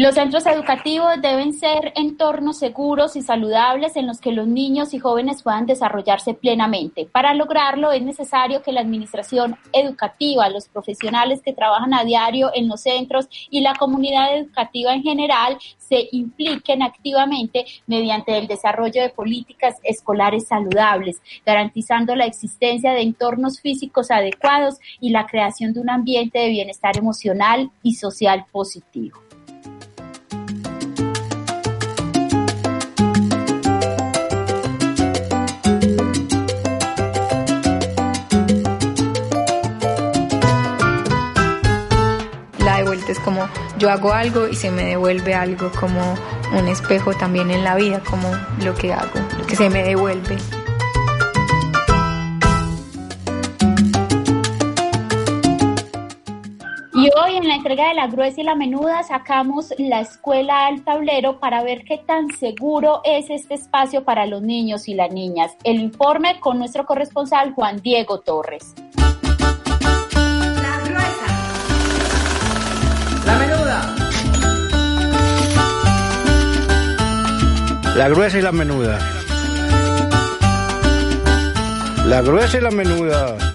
Los 0.00 0.14
centros 0.14 0.46
educativos 0.46 1.20
deben 1.20 1.52
ser 1.52 1.92
entornos 1.94 2.58
seguros 2.58 3.16
y 3.16 3.20
saludables 3.20 3.96
en 3.96 4.06
los 4.06 4.18
que 4.18 4.32
los 4.32 4.46
niños 4.46 4.94
y 4.94 4.98
jóvenes 4.98 5.42
puedan 5.42 5.66
desarrollarse 5.66 6.32
plenamente. 6.32 7.04
Para 7.04 7.34
lograrlo 7.34 7.92
es 7.92 8.00
necesario 8.00 8.62
que 8.62 8.72
la 8.72 8.80
administración 8.80 9.58
educativa, 9.74 10.48
los 10.48 10.68
profesionales 10.68 11.42
que 11.44 11.52
trabajan 11.52 11.92
a 11.92 12.04
diario 12.04 12.50
en 12.54 12.66
los 12.66 12.80
centros 12.80 13.28
y 13.50 13.60
la 13.60 13.74
comunidad 13.74 14.38
educativa 14.38 14.94
en 14.94 15.02
general 15.02 15.58
se 15.76 16.08
impliquen 16.12 16.82
activamente 16.82 17.66
mediante 17.86 18.38
el 18.38 18.46
desarrollo 18.46 19.02
de 19.02 19.10
políticas 19.10 19.74
escolares 19.82 20.48
saludables, 20.48 21.20
garantizando 21.44 22.16
la 22.16 22.24
existencia 22.24 22.92
de 22.92 23.02
entornos 23.02 23.60
físicos 23.60 24.10
adecuados 24.10 24.78
y 24.98 25.10
la 25.10 25.26
creación 25.26 25.74
de 25.74 25.80
un 25.80 25.90
ambiente 25.90 26.38
de 26.38 26.48
bienestar 26.48 26.96
emocional 26.96 27.70
y 27.82 27.96
social 27.96 28.46
positivo. 28.50 29.20
Como 43.20 43.48
yo 43.78 43.90
hago 43.90 44.12
algo 44.12 44.48
y 44.48 44.54
se 44.54 44.70
me 44.70 44.84
devuelve 44.84 45.34
algo, 45.34 45.70
como 45.78 46.14
un 46.52 46.68
espejo 46.68 47.14
también 47.14 47.50
en 47.50 47.64
la 47.64 47.76
vida, 47.76 48.00
como 48.00 48.28
lo 48.64 48.74
que 48.74 48.92
hago, 48.92 49.20
lo 49.38 49.46
que 49.46 49.56
se 49.56 49.70
me 49.70 49.82
devuelve. 49.82 50.36
Y 57.02 57.08
hoy 57.18 57.36
en 57.36 57.48
la 57.48 57.54
entrega 57.54 57.88
de 57.88 57.94
la 57.94 58.08
gruesa 58.08 58.42
y 58.42 58.44
la 58.44 58.54
menuda 58.54 59.02
sacamos 59.02 59.72
la 59.78 60.00
escuela 60.00 60.66
al 60.66 60.84
tablero 60.84 61.40
para 61.40 61.62
ver 61.62 61.82
qué 61.84 61.96
tan 61.96 62.28
seguro 62.28 63.00
es 63.04 63.30
este 63.30 63.54
espacio 63.54 64.04
para 64.04 64.26
los 64.26 64.42
niños 64.42 64.86
y 64.86 64.92
las 64.92 65.10
niñas. 65.10 65.56
El 65.64 65.80
informe 65.80 66.38
con 66.40 66.58
nuestro 66.58 66.84
corresponsal 66.84 67.54
Juan 67.54 67.80
Diego 67.80 68.20
Torres. 68.20 68.74
La 78.00 78.08
gruesa 78.08 78.38
y 78.38 78.40
la 78.40 78.50
menuda. 78.50 78.98
La 82.06 82.22
gruesa 82.22 82.56
y 82.56 82.60
la 82.62 82.70
menuda. 82.70 83.49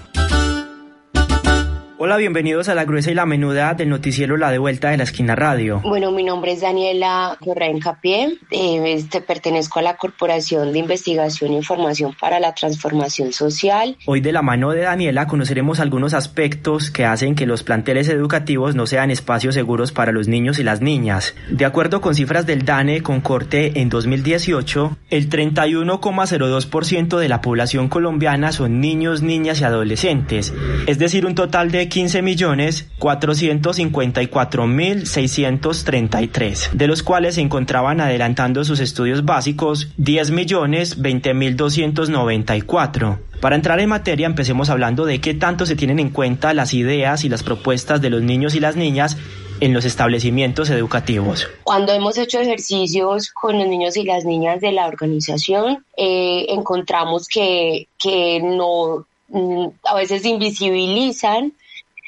Hola, 1.98 2.18
bienvenidos 2.18 2.68
a 2.68 2.74
La 2.74 2.84
Gruesa 2.84 3.10
y 3.10 3.14
la 3.14 3.24
Menuda 3.24 3.72
del 3.72 3.88
noticiero 3.88 4.36
La 4.36 4.50
de 4.50 4.58
Vuelta 4.58 4.90
de 4.90 4.98
la 4.98 5.04
Esquina 5.04 5.34
Radio. 5.34 5.80
Bueno, 5.80 6.12
mi 6.12 6.24
nombre 6.24 6.52
es 6.52 6.60
Daniela 6.60 7.38
Correa 7.42 7.70
Encapié, 7.70 8.36
eh, 8.50 8.92
este, 8.92 9.22
pertenezco 9.22 9.78
a 9.78 9.82
la 9.82 9.96
Corporación 9.96 10.74
de 10.74 10.78
Investigación 10.78 11.52
e 11.52 11.54
Información 11.54 12.14
para 12.20 12.38
la 12.38 12.54
Transformación 12.54 13.32
Social. 13.32 13.96
Hoy 14.04 14.20
de 14.20 14.32
la 14.32 14.42
mano 14.42 14.72
de 14.72 14.82
Daniela 14.82 15.26
conoceremos 15.26 15.80
algunos 15.80 16.12
aspectos 16.12 16.90
que 16.90 17.06
hacen 17.06 17.34
que 17.34 17.46
los 17.46 17.62
planteles 17.62 18.10
educativos 18.10 18.74
no 18.74 18.86
sean 18.86 19.10
espacios 19.10 19.54
seguros 19.54 19.90
para 19.90 20.12
los 20.12 20.28
niños 20.28 20.58
y 20.58 20.64
las 20.64 20.82
niñas. 20.82 21.34
De 21.48 21.64
acuerdo 21.64 22.02
con 22.02 22.14
cifras 22.14 22.44
del 22.44 22.66
DANE 22.66 23.02
con 23.02 23.22
corte 23.22 23.80
en 23.80 23.88
2018, 23.88 24.98
el 25.08 25.30
31,02% 25.30 27.16
de 27.16 27.28
la 27.30 27.40
población 27.40 27.88
colombiana 27.88 28.52
son 28.52 28.82
niños, 28.82 29.22
niñas 29.22 29.62
y 29.62 29.64
adolescentes, 29.64 30.52
es 30.86 30.98
decir, 30.98 31.24
un 31.24 31.34
total 31.34 31.70
de 31.70 31.85
15 31.88 32.22
millones 32.22 32.88
454 32.98 34.66
mil 34.66 35.06
633, 35.06 36.70
de 36.72 36.86
los 36.86 37.02
cuales 37.02 37.36
se 37.36 37.40
encontraban 37.40 38.00
adelantando 38.00 38.64
sus 38.64 38.80
estudios 38.80 39.24
básicos 39.24 39.88
10 39.96 40.30
millones 40.30 41.00
20 41.00 41.34
mil 41.34 41.56
294. 41.56 43.18
Para 43.40 43.56
entrar 43.56 43.80
en 43.80 43.88
materia, 43.88 44.26
empecemos 44.26 44.70
hablando 44.70 45.04
de 45.04 45.20
qué 45.20 45.34
tanto 45.34 45.66
se 45.66 45.76
tienen 45.76 45.98
en 45.98 46.10
cuenta 46.10 46.54
las 46.54 46.72
ideas 46.72 47.24
y 47.24 47.28
las 47.28 47.42
propuestas 47.42 48.00
de 48.00 48.10
los 48.10 48.22
niños 48.22 48.54
y 48.54 48.60
las 48.60 48.76
niñas 48.76 49.16
en 49.60 49.72
los 49.72 49.84
establecimientos 49.84 50.70
educativos. 50.70 51.48
Cuando 51.64 51.92
hemos 51.92 52.18
hecho 52.18 52.40
ejercicios 52.40 53.30
con 53.30 53.58
los 53.58 53.68
niños 53.68 53.96
y 53.96 54.04
las 54.04 54.24
niñas 54.24 54.60
de 54.60 54.72
la 54.72 54.86
organización, 54.86 55.84
eh, 55.96 56.46
encontramos 56.48 57.28
que, 57.28 57.88
que 57.98 58.40
no, 58.42 59.06
mm, 59.28 59.66
a 59.84 59.94
veces 59.94 60.24
invisibilizan 60.24 61.52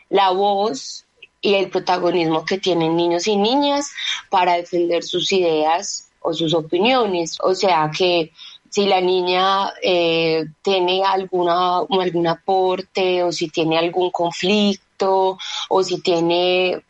la 0.09 0.31
voz 0.31 1.05
y 1.41 1.55
el 1.55 1.71
protagonismo 1.71 2.45
que 2.45 2.59
tienen 2.59 2.97
niños 2.97 3.27
y 3.27 3.37
niñas 3.37 3.91
para 4.31 4.55
defender 4.55 5.05
sus 5.05 5.31
ideas 5.33 6.09
o 6.21 6.33
sus 6.35 6.55
opiniones. 6.55 7.39
O 7.43 7.55
sea 7.55 7.91
que 7.97 8.33
si 8.71 8.87
la 8.87 9.01
niña 9.01 9.73
eh, 9.83 10.45
tiene 10.63 11.05
alguna, 11.05 11.79
algún 11.79 12.27
aporte 12.27 13.23
o 13.23 13.33
si 13.33 13.49
tiene 13.49 13.79
algún 13.79 14.11
conflicto 14.11 15.39
o 15.69 15.83
si 15.83 16.01
tiene 16.01 16.83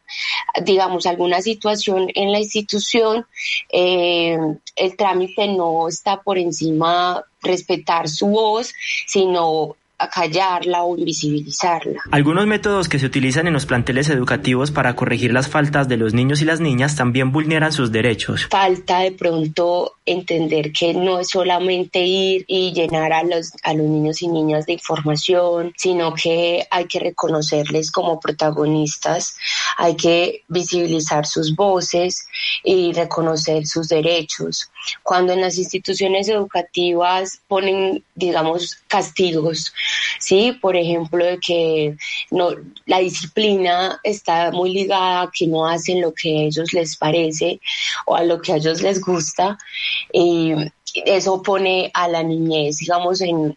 digamos, 0.63 1.07
alguna 1.07 1.43
situación 1.43 2.09
en 2.15 2.33
la 2.33 2.39
institución, 2.39 3.27
eh, 3.71 4.39
el 4.77 4.97
trámite 4.97 5.49
no 5.49 5.89
está 5.89 6.23
por 6.23 6.39
encima 6.39 7.23
respetar 7.43 8.09
su 8.09 8.29
voz, 8.29 8.73
sino 9.07 9.77
acallarla 9.99 10.83
o 10.85 10.97
invisibilizarla. 10.97 12.01
Algunos 12.11 12.47
métodos 12.47 12.89
que 12.89 12.99
se 12.99 13.07
utilizan 13.07 13.47
en 13.47 13.53
los 13.53 13.67
planteles 13.67 14.09
educativos 14.09 14.71
para 14.71 14.95
corregir 14.95 15.33
las 15.33 15.49
faltas 15.49 15.89
de 15.89 15.97
los 15.97 16.15
niños 16.15 16.41
y 16.41 16.45
las 16.45 16.61
niñas 16.61 16.97
también 16.97 17.33
vulneran 17.33 17.73
sus 17.73 17.91
derechos. 17.91 18.47
Falta 18.49 19.01
de 19.01 19.13
pronto 19.13 19.97
entender 20.07 20.73
que 20.73 20.95
no 20.95 21.19
es 21.21 21.31
solamente 21.31 22.01
ir 22.05 22.45
y 22.47 22.73
llenar 22.73 23.13
a 23.13 23.23
los, 23.25 23.53
a 23.63 23.75
los 23.75 23.87
niños 23.87 24.23
y 24.23 24.29
niñas 24.29 24.67
de 24.67 24.75
información, 24.75 25.73
sino 25.77 26.15
que 26.15 26.67
hay 26.71 26.87
que 26.87 27.01
reconocerles 27.01 27.91
como 27.91 28.21
protagonistas, 28.21 29.37
hay 29.77 29.97
que 29.97 30.45
visibilizar 30.49 31.27
sus 31.27 31.55
voces 31.55 32.27
y 32.63 32.93
reconocer 32.93 33.67
sus 33.67 33.89
derechos. 33.89 34.71
Cuando 35.03 35.33
en 35.33 35.41
las 35.41 35.59
instituciones 35.59 36.29
educativas 36.29 37.41
ponen, 37.49 38.05
digamos, 38.15 38.79
castigos, 38.87 39.73
¿sí? 40.19 40.53
Por 40.61 40.77
ejemplo, 40.77 41.25
de 41.25 41.39
que 41.39 41.97
no, 42.31 42.51
la 42.87 42.99
disciplina 42.99 44.01
está 44.03 44.51
muy 44.51 44.73
ligada 44.73 45.23
a 45.23 45.31
que 45.33 45.47
no 45.47 45.67
hacen 45.67 46.01
lo 46.01 46.13
que 46.13 46.39
a 46.39 46.43
ellos 46.43 46.73
les 46.73 46.97
parece 46.97 47.61
o 48.07 48.17
a 48.17 48.23
lo 48.23 48.41
que 48.41 48.53
a 48.53 48.57
ellos 48.57 48.83
les 48.83 49.01
gusta. 49.01 49.59
Y 50.13 50.53
eso 51.05 51.43
pone 51.43 51.91
a 51.95 52.09
la 52.09 52.23
niñez, 52.23 52.79
digamos, 52.79 53.21
en, 53.21 53.57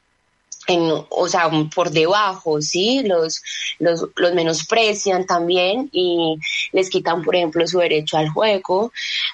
en, 0.67 0.91
o 1.09 1.27
sea, 1.27 1.49
por 1.73 1.89
debajo, 1.89 2.61
¿sí? 2.61 3.01
Los, 3.03 3.41
los, 3.79 4.07
los 4.15 4.33
menosprecian 4.33 5.25
también 5.25 5.89
y 5.91 6.37
les 6.71 6.89
quitan, 6.89 7.23
por 7.23 7.35
ejemplo, 7.35 7.65
su 7.67 7.79
derecho 7.79 8.17
al 8.17 8.29
juego, 8.29 8.91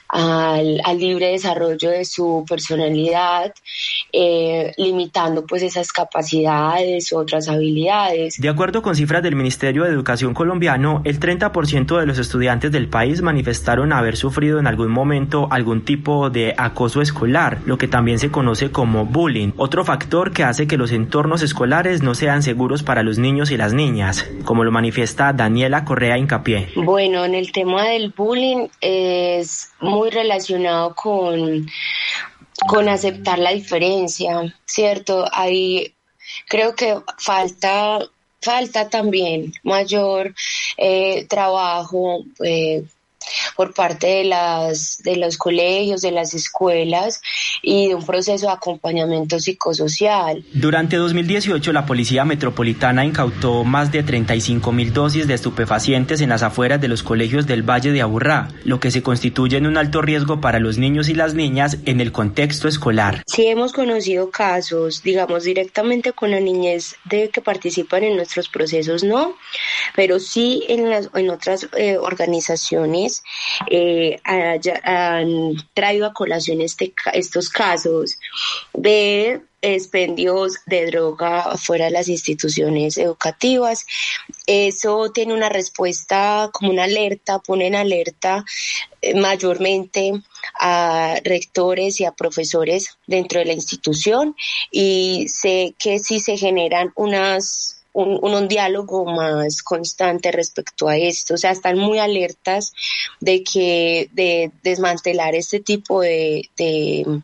al, 0.07 0.81
al 0.83 0.97
libre 0.97 1.31
desarrollo 1.31 1.89
de 1.89 2.05
su 2.05 2.45
personalidad, 2.47 3.53
eh, 4.13 4.73
limitando 4.77 5.45
pues 5.45 5.63
esas 5.63 5.91
capacidades, 5.91 7.11
otras 7.11 7.49
habilidades. 7.49 8.39
De 8.39 8.49
acuerdo 8.49 8.81
con 8.81 8.95
cifras 8.95 9.21
del 9.21 9.35
Ministerio 9.35 9.83
de 9.83 9.89
Educación 9.89 10.33
colombiano, 10.33 11.01
el 11.03 11.19
30% 11.19 11.99
de 11.99 12.05
los 12.05 12.19
estudiantes 12.19 12.71
del 12.71 12.87
país 12.87 13.21
manifestaron 13.21 13.91
haber 13.91 14.15
sufrido 14.15 14.59
en 14.59 14.67
algún 14.67 14.91
momento 14.91 15.47
algún 15.51 15.83
tipo 15.83 16.29
de 16.29 16.53
acoso 16.57 17.01
escolar, 17.01 17.59
lo 17.65 17.77
que 17.77 17.87
también 17.87 18.19
se 18.19 18.31
conoce 18.31 18.71
como 18.71 19.05
bullying, 19.05 19.51
otro 19.57 19.83
factor 19.83 20.31
que 20.31 20.43
hace 20.43 20.67
que 20.67 20.77
los 20.77 20.91
entornos 20.91 21.16
escolares 21.41 22.01
no 22.03 22.15
sean 22.15 22.43
seguros 22.43 22.83
para 22.83 23.03
los 23.03 23.17
niños 23.17 23.51
y 23.51 23.57
las 23.57 23.73
niñas, 23.73 24.25
como 24.45 24.63
lo 24.63 24.71
manifiesta 24.71 25.33
Daniela 25.33 25.83
Correa 25.83 26.17
Incapié. 26.17 26.69
Bueno, 26.75 27.25
en 27.25 27.35
el 27.35 27.51
tema 27.51 27.85
del 27.85 28.13
bullying 28.15 28.67
es 28.81 29.71
muy 29.79 30.09
relacionado 30.09 30.93
con, 30.95 31.67
con 32.67 32.89
aceptar 32.89 33.39
la 33.39 33.51
diferencia, 33.51 34.55
¿cierto? 34.65 35.25
Ahí 35.33 35.93
creo 36.47 36.75
que 36.75 36.95
falta, 37.17 37.99
falta 38.41 38.89
también 38.89 39.53
mayor 39.63 40.33
eh, 40.77 41.25
trabajo. 41.25 42.23
Eh, 42.43 42.85
por 43.55 43.73
parte 43.73 44.07
de, 44.07 44.23
las, 44.25 44.97
de 45.03 45.17
los 45.17 45.37
colegios, 45.37 46.01
de 46.01 46.11
las 46.11 46.33
escuelas 46.33 47.21
y 47.61 47.89
de 47.89 47.95
un 47.95 48.05
proceso 48.05 48.47
de 48.47 48.53
acompañamiento 48.53 49.39
psicosocial. 49.39 50.45
Durante 50.53 50.97
2018, 50.97 51.73
la 51.73 51.85
Policía 51.85 52.25
Metropolitana 52.25 53.05
incautó 53.05 53.63
más 53.63 53.91
de 53.91 54.03
35 54.03 54.71
mil 54.71 54.93
dosis 54.93 55.27
de 55.27 55.33
estupefacientes 55.33 56.21
en 56.21 56.29
las 56.29 56.43
afueras 56.43 56.81
de 56.81 56.87
los 56.87 57.03
colegios 57.03 57.47
del 57.47 57.63
Valle 57.63 57.91
de 57.91 58.01
Aburrá, 58.01 58.49
lo 58.63 58.79
que 58.79 58.91
se 58.91 59.03
constituye 59.03 59.57
en 59.57 59.67
un 59.67 59.77
alto 59.77 60.01
riesgo 60.01 60.41
para 60.41 60.59
los 60.59 60.77
niños 60.77 61.09
y 61.09 61.13
las 61.13 61.33
niñas 61.33 61.77
en 61.85 62.01
el 62.01 62.11
contexto 62.11 62.67
escolar. 62.67 63.23
Sí 63.27 63.47
hemos 63.47 63.73
conocido 63.73 64.29
casos, 64.29 65.03
digamos, 65.03 65.43
directamente 65.43 66.13
con 66.13 66.31
la 66.31 66.39
niñez 66.39 66.95
de 67.05 67.29
que 67.29 67.41
participan 67.41 68.03
en 68.03 68.15
nuestros 68.15 68.49
procesos, 68.49 69.03
no, 69.03 69.35
pero 69.95 70.19
sí 70.19 70.63
en, 70.67 70.89
las, 70.89 71.09
en 71.13 71.29
otras 71.29 71.67
eh, 71.77 71.97
organizaciones 71.97 73.16
eh, 73.69 74.19
han 74.23 75.53
traído 75.73 76.05
a 76.05 76.13
colación 76.13 76.61
este, 76.61 76.93
estos 77.13 77.49
casos 77.49 78.17
de 78.73 79.41
expendios 79.61 80.57
de 80.65 80.85
droga 80.87 81.57
fuera 81.57 81.85
de 81.85 81.91
las 81.91 82.07
instituciones 82.07 82.97
educativas. 82.97 83.85
Eso 84.45 85.11
tiene 85.11 85.33
una 85.33 85.49
respuesta 85.49 86.49
como 86.53 86.71
una 86.71 86.83
alerta, 86.83 87.39
pone 87.39 87.67
en 87.67 87.75
alerta 87.75 88.45
eh, 89.01 89.15
mayormente 89.15 90.13
a 90.59 91.15
rectores 91.23 91.99
y 91.99 92.05
a 92.05 92.11
profesores 92.11 92.97
dentro 93.07 93.39
de 93.39 93.45
la 93.45 93.53
institución 93.53 94.35
y 94.71 95.27
sé 95.27 95.75
que 95.77 95.99
si 95.99 96.19
se 96.19 96.37
generan 96.37 96.91
unas 96.95 97.76
un, 97.97 98.19
un, 98.21 98.47
diálogo 98.47 99.05
más 99.05 99.63
constante 99.63 100.31
respecto 100.31 100.87
a 100.87 100.97
esto. 100.97 101.33
O 101.33 101.37
sea, 101.37 101.51
están 101.51 101.77
muy 101.77 101.97
alertas 101.97 102.73
de 103.19 103.43
que 103.43 104.09
de 104.13 104.51
desmantelar 104.63 105.33
este 105.33 105.59
tipo 105.59 106.01
de, 106.01 106.49
de 106.57 107.21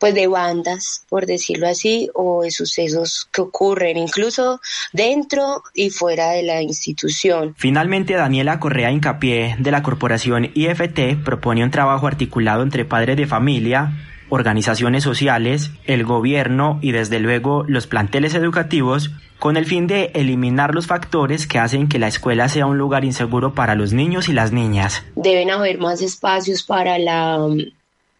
pues 0.00 0.14
de 0.14 0.26
bandas, 0.26 1.04
por 1.10 1.26
decirlo 1.26 1.68
así, 1.68 2.08
o 2.14 2.42
de 2.42 2.50
sucesos 2.50 3.28
que 3.30 3.42
ocurren 3.42 3.98
incluso 3.98 4.60
dentro 4.92 5.62
y 5.74 5.90
fuera 5.90 6.30
de 6.30 6.42
la 6.42 6.62
institución. 6.62 7.54
Finalmente, 7.58 8.14
Daniela 8.14 8.58
Correa 8.58 8.90
Hincapié 8.90 9.56
de 9.58 9.70
la 9.70 9.82
corporación 9.82 10.50
IFT 10.54 11.22
propone 11.22 11.62
un 11.62 11.70
trabajo 11.70 12.06
articulado 12.06 12.62
entre 12.62 12.86
padres 12.86 13.18
de 13.18 13.26
familia, 13.26 13.92
organizaciones 14.30 15.04
sociales, 15.04 15.70
el 15.84 16.04
gobierno 16.04 16.78
y 16.80 16.92
desde 16.92 17.20
luego 17.20 17.64
los 17.68 17.86
planteles 17.86 18.34
educativos 18.34 19.10
con 19.40 19.56
el 19.56 19.66
fin 19.66 19.88
de 19.88 20.12
eliminar 20.14 20.74
los 20.74 20.86
factores 20.86 21.48
que 21.48 21.58
hacen 21.58 21.88
que 21.88 21.98
la 21.98 22.06
escuela 22.06 22.48
sea 22.48 22.66
un 22.66 22.78
lugar 22.78 23.04
inseguro 23.04 23.54
para 23.54 23.74
los 23.74 23.92
niños 23.92 24.28
y 24.28 24.32
las 24.32 24.52
niñas. 24.52 25.02
Deben 25.16 25.50
haber 25.50 25.78
más 25.78 26.02
espacios 26.02 26.62
para 26.62 26.98
la 26.98 27.48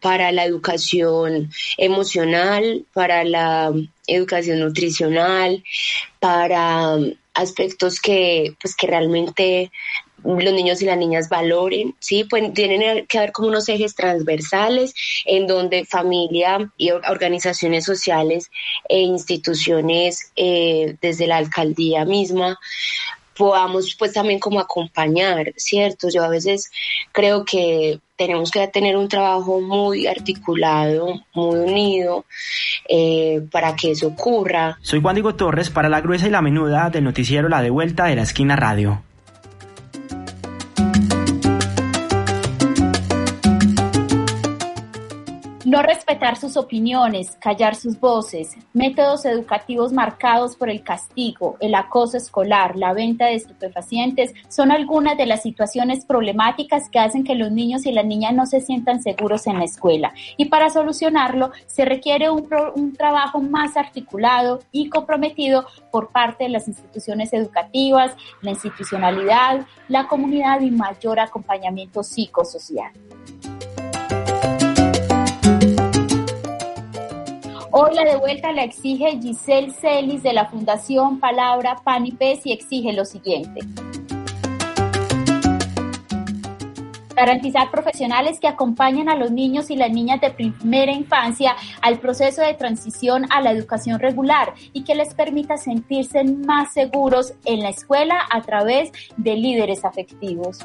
para 0.01 0.33
la 0.33 0.47
educación 0.47 1.51
emocional, 1.77 2.87
para 2.95 3.23
la 3.23 3.71
educación 4.07 4.61
nutricional, 4.61 5.63
para 6.19 6.97
aspectos 7.35 8.01
que 8.01 8.55
pues 8.61 8.75
que 8.75 8.87
realmente 8.87 9.71
los 10.25 10.53
niños 10.53 10.83
y 10.83 10.87
las 10.87 10.99
niñas 10.99 11.29
valoren, 11.29 11.95
¿sí? 11.99 12.25
Pues 12.25 12.53
tienen 12.55 13.07
que 13.07 13.19
haber 13.19 13.33
como 13.33 13.49
unos 13.49 13.69
ejes 13.69 13.95
transversales 13.95 14.95
en 15.25 15.47
donde 15.47 15.85
familia 15.85 16.71
y 16.77 16.91
organizaciones 16.91 17.85
sociales 17.85 18.51
e 18.89 19.01
instituciones 19.01 20.33
eh, 20.37 20.97
desde 21.01 21.27
la 21.27 21.37
alcaldía 21.37 22.05
misma 22.05 22.59
podamos 23.41 23.97
pues 23.99 24.13
también 24.13 24.39
como 24.39 24.61
acompañar, 24.61 25.55
¿cierto? 25.57 26.09
Yo 26.13 26.23
a 26.23 26.29
veces 26.29 26.71
creo 27.11 27.47
que 27.47 27.99
tenemos 28.17 28.51
que 28.51 28.69
tener 28.69 28.99
un 28.99 29.09
trabajo 29.09 29.63
muy 29.63 30.07
articulado, 30.07 31.23
muy 31.33 31.59
unido 31.59 32.27
eh, 32.87 33.41
para 33.51 33.75
que 33.77 33.93
eso 33.93 34.09
ocurra. 34.09 34.77
Soy 34.83 35.01
Juan 35.01 35.15
Diego 35.15 35.37
Torres 35.37 35.71
para 35.71 35.89
la 35.89 36.03
gruesa 36.03 36.27
y 36.27 36.31
la 36.31 36.43
menuda 36.43 36.91
del 36.91 37.05
noticiero 37.05 37.49
La 37.49 37.63
de 37.63 37.71
Vuelta 37.71 38.05
de 38.05 38.17
la 38.17 38.23
Esquina 38.23 38.57
Radio. 38.57 39.03
No 45.71 45.83
respetar 45.83 46.37
sus 46.37 46.57
opiniones, 46.57 47.37
callar 47.41 47.77
sus 47.77 48.01
voces, 48.01 48.57
métodos 48.73 49.25
educativos 49.25 49.93
marcados 49.93 50.57
por 50.57 50.69
el 50.69 50.83
castigo, 50.83 51.57
el 51.61 51.77
acoso 51.77 52.17
escolar, 52.17 52.75
la 52.75 52.93
venta 52.93 53.27
de 53.27 53.37
estupefacientes, 53.37 54.35
son 54.49 54.73
algunas 54.73 55.17
de 55.17 55.27
las 55.27 55.43
situaciones 55.43 56.05
problemáticas 56.05 56.91
que 56.91 56.99
hacen 56.99 57.23
que 57.23 57.37
los 57.37 57.53
niños 57.53 57.87
y 57.87 57.93
las 57.93 58.05
niñas 58.05 58.35
no 58.35 58.47
se 58.47 58.61
sientan 58.61 59.01
seguros 59.01 59.47
en 59.47 59.61
la 59.61 59.65
escuela. 59.65 60.13
Y 60.37 60.47
para 60.47 60.71
solucionarlo 60.71 61.53
se 61.67 61.85
requiere 61.85 62.31
un, 62.31 62.49
trabajo 62.99 63.41
más 63.41 63.77
articulado 63.77 64.59
y 64.73 64.89
comprometido 64.89 65.67
por 65.93 66.11
parte 66.11 66.43
de 66.43 66.51
las 66.51 66.67
instituciones 66.67 67.33
educativas, 67.33 68.17
la 68.43 68.51
institucionalidad, 68.51 69.65
la 69.87 70.09
comunidad 70.09 70.63
y 70.63 70.73
mayor 70.73 71.21
acompañamiento 71.21 72.03
psicosocial. 72.03 72.91
Hoy 77.83 77.95
la 77.95 78.05
de 78.05 78.17
vuelta 78.17 78.53
la 78.53 78.63
exige 78.63 79.19
Giselle 79.23 79.73
Celis 79.73 80.23
de 80.23 80.35
la 80.35 80.45
Fundación 80.45 81.19
Palabra 81.19 81.77
Pan 81.83 82.05
y 82.05 82.13
Pez 82.13 82.45
y 82.45 82.53
exige 82.53 82.93
lo 82.93 83.07
siguiente. 83.07 83.61
Garantizar 87.17 87.71
profesionales 87.71 88.39
que 88.39 88.49
acompañen 88.49 89.09
a 89.09 89.17
los 89.17 89.31
niños 89.31 89.71
y 89.71 89.77
las 89.77 89.91
niñas 89.91 90.21
de 90.21 90.31
primera 90.31 90.93
infancia 90.93 91.57
al 91.81 91.99
proceso 92.01 92.43
de 92.43 92.53
transición 92.53 93.25
a 93.31 93.41
la 93.41 93.51
educación 93.51 93.99
regular 93.99 94.53
y 94.75 94.85
que 94.85 94.95
les 94.95 95.15
permita 95.15 95.57
sentirse 95.57 96.23
más 96.23 96.75
seguros 96.75 97.33
en 97.47 97.61
la 97.61 97.71
escuela 97.71 98.27
a 98.31 98.43
través 98.43 98.93
de 99.17 99.37
líderes 99.37 99.87
afectivos. 99.87 100.59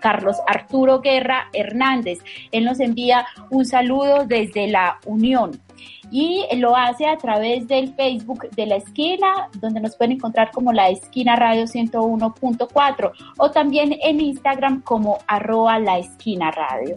Carlos 0.00 0.36
Arturo 0.46 1.00
Guerra 1.00 1.48
Hernández. 1.52 2.20
Él 2.52 2.64
nos 2.64 2.78
envía 2.78 3.26
un 3.50 3.66
saludo 3.66 4.26
desde 4.26 4.68
la 4.68 5.00
Unión 5.06 5.60
y 6.10 6.44
lo 6.56 6.76
hace 6.76 7.06
a 7.06 7.16
través 7.16 7.66
del 7.68 7.94
Facebook 7.94 8.48
de 8.50 8.66
la 8.66 8.76
esquina, 8.76 9.48
donde 9.60 9.80
nos 9.80 9.96
pueden 9.96 10.12
encontrar 10.12 10.50
como 10.52 10.72
la 10.72 10.88
esquina 10.88 11.36
radio 11.36 11.64
101.4 11.64 13.12
o 13.38 13.50
también 13.50 13.96
en 14.02 14.20
Instagram 14.20 14.82
como 14.82 15.18
arroba 15.26 15.78
la 15.78 15.98
esquina 15.98 16.50
radio. 16.50 16.96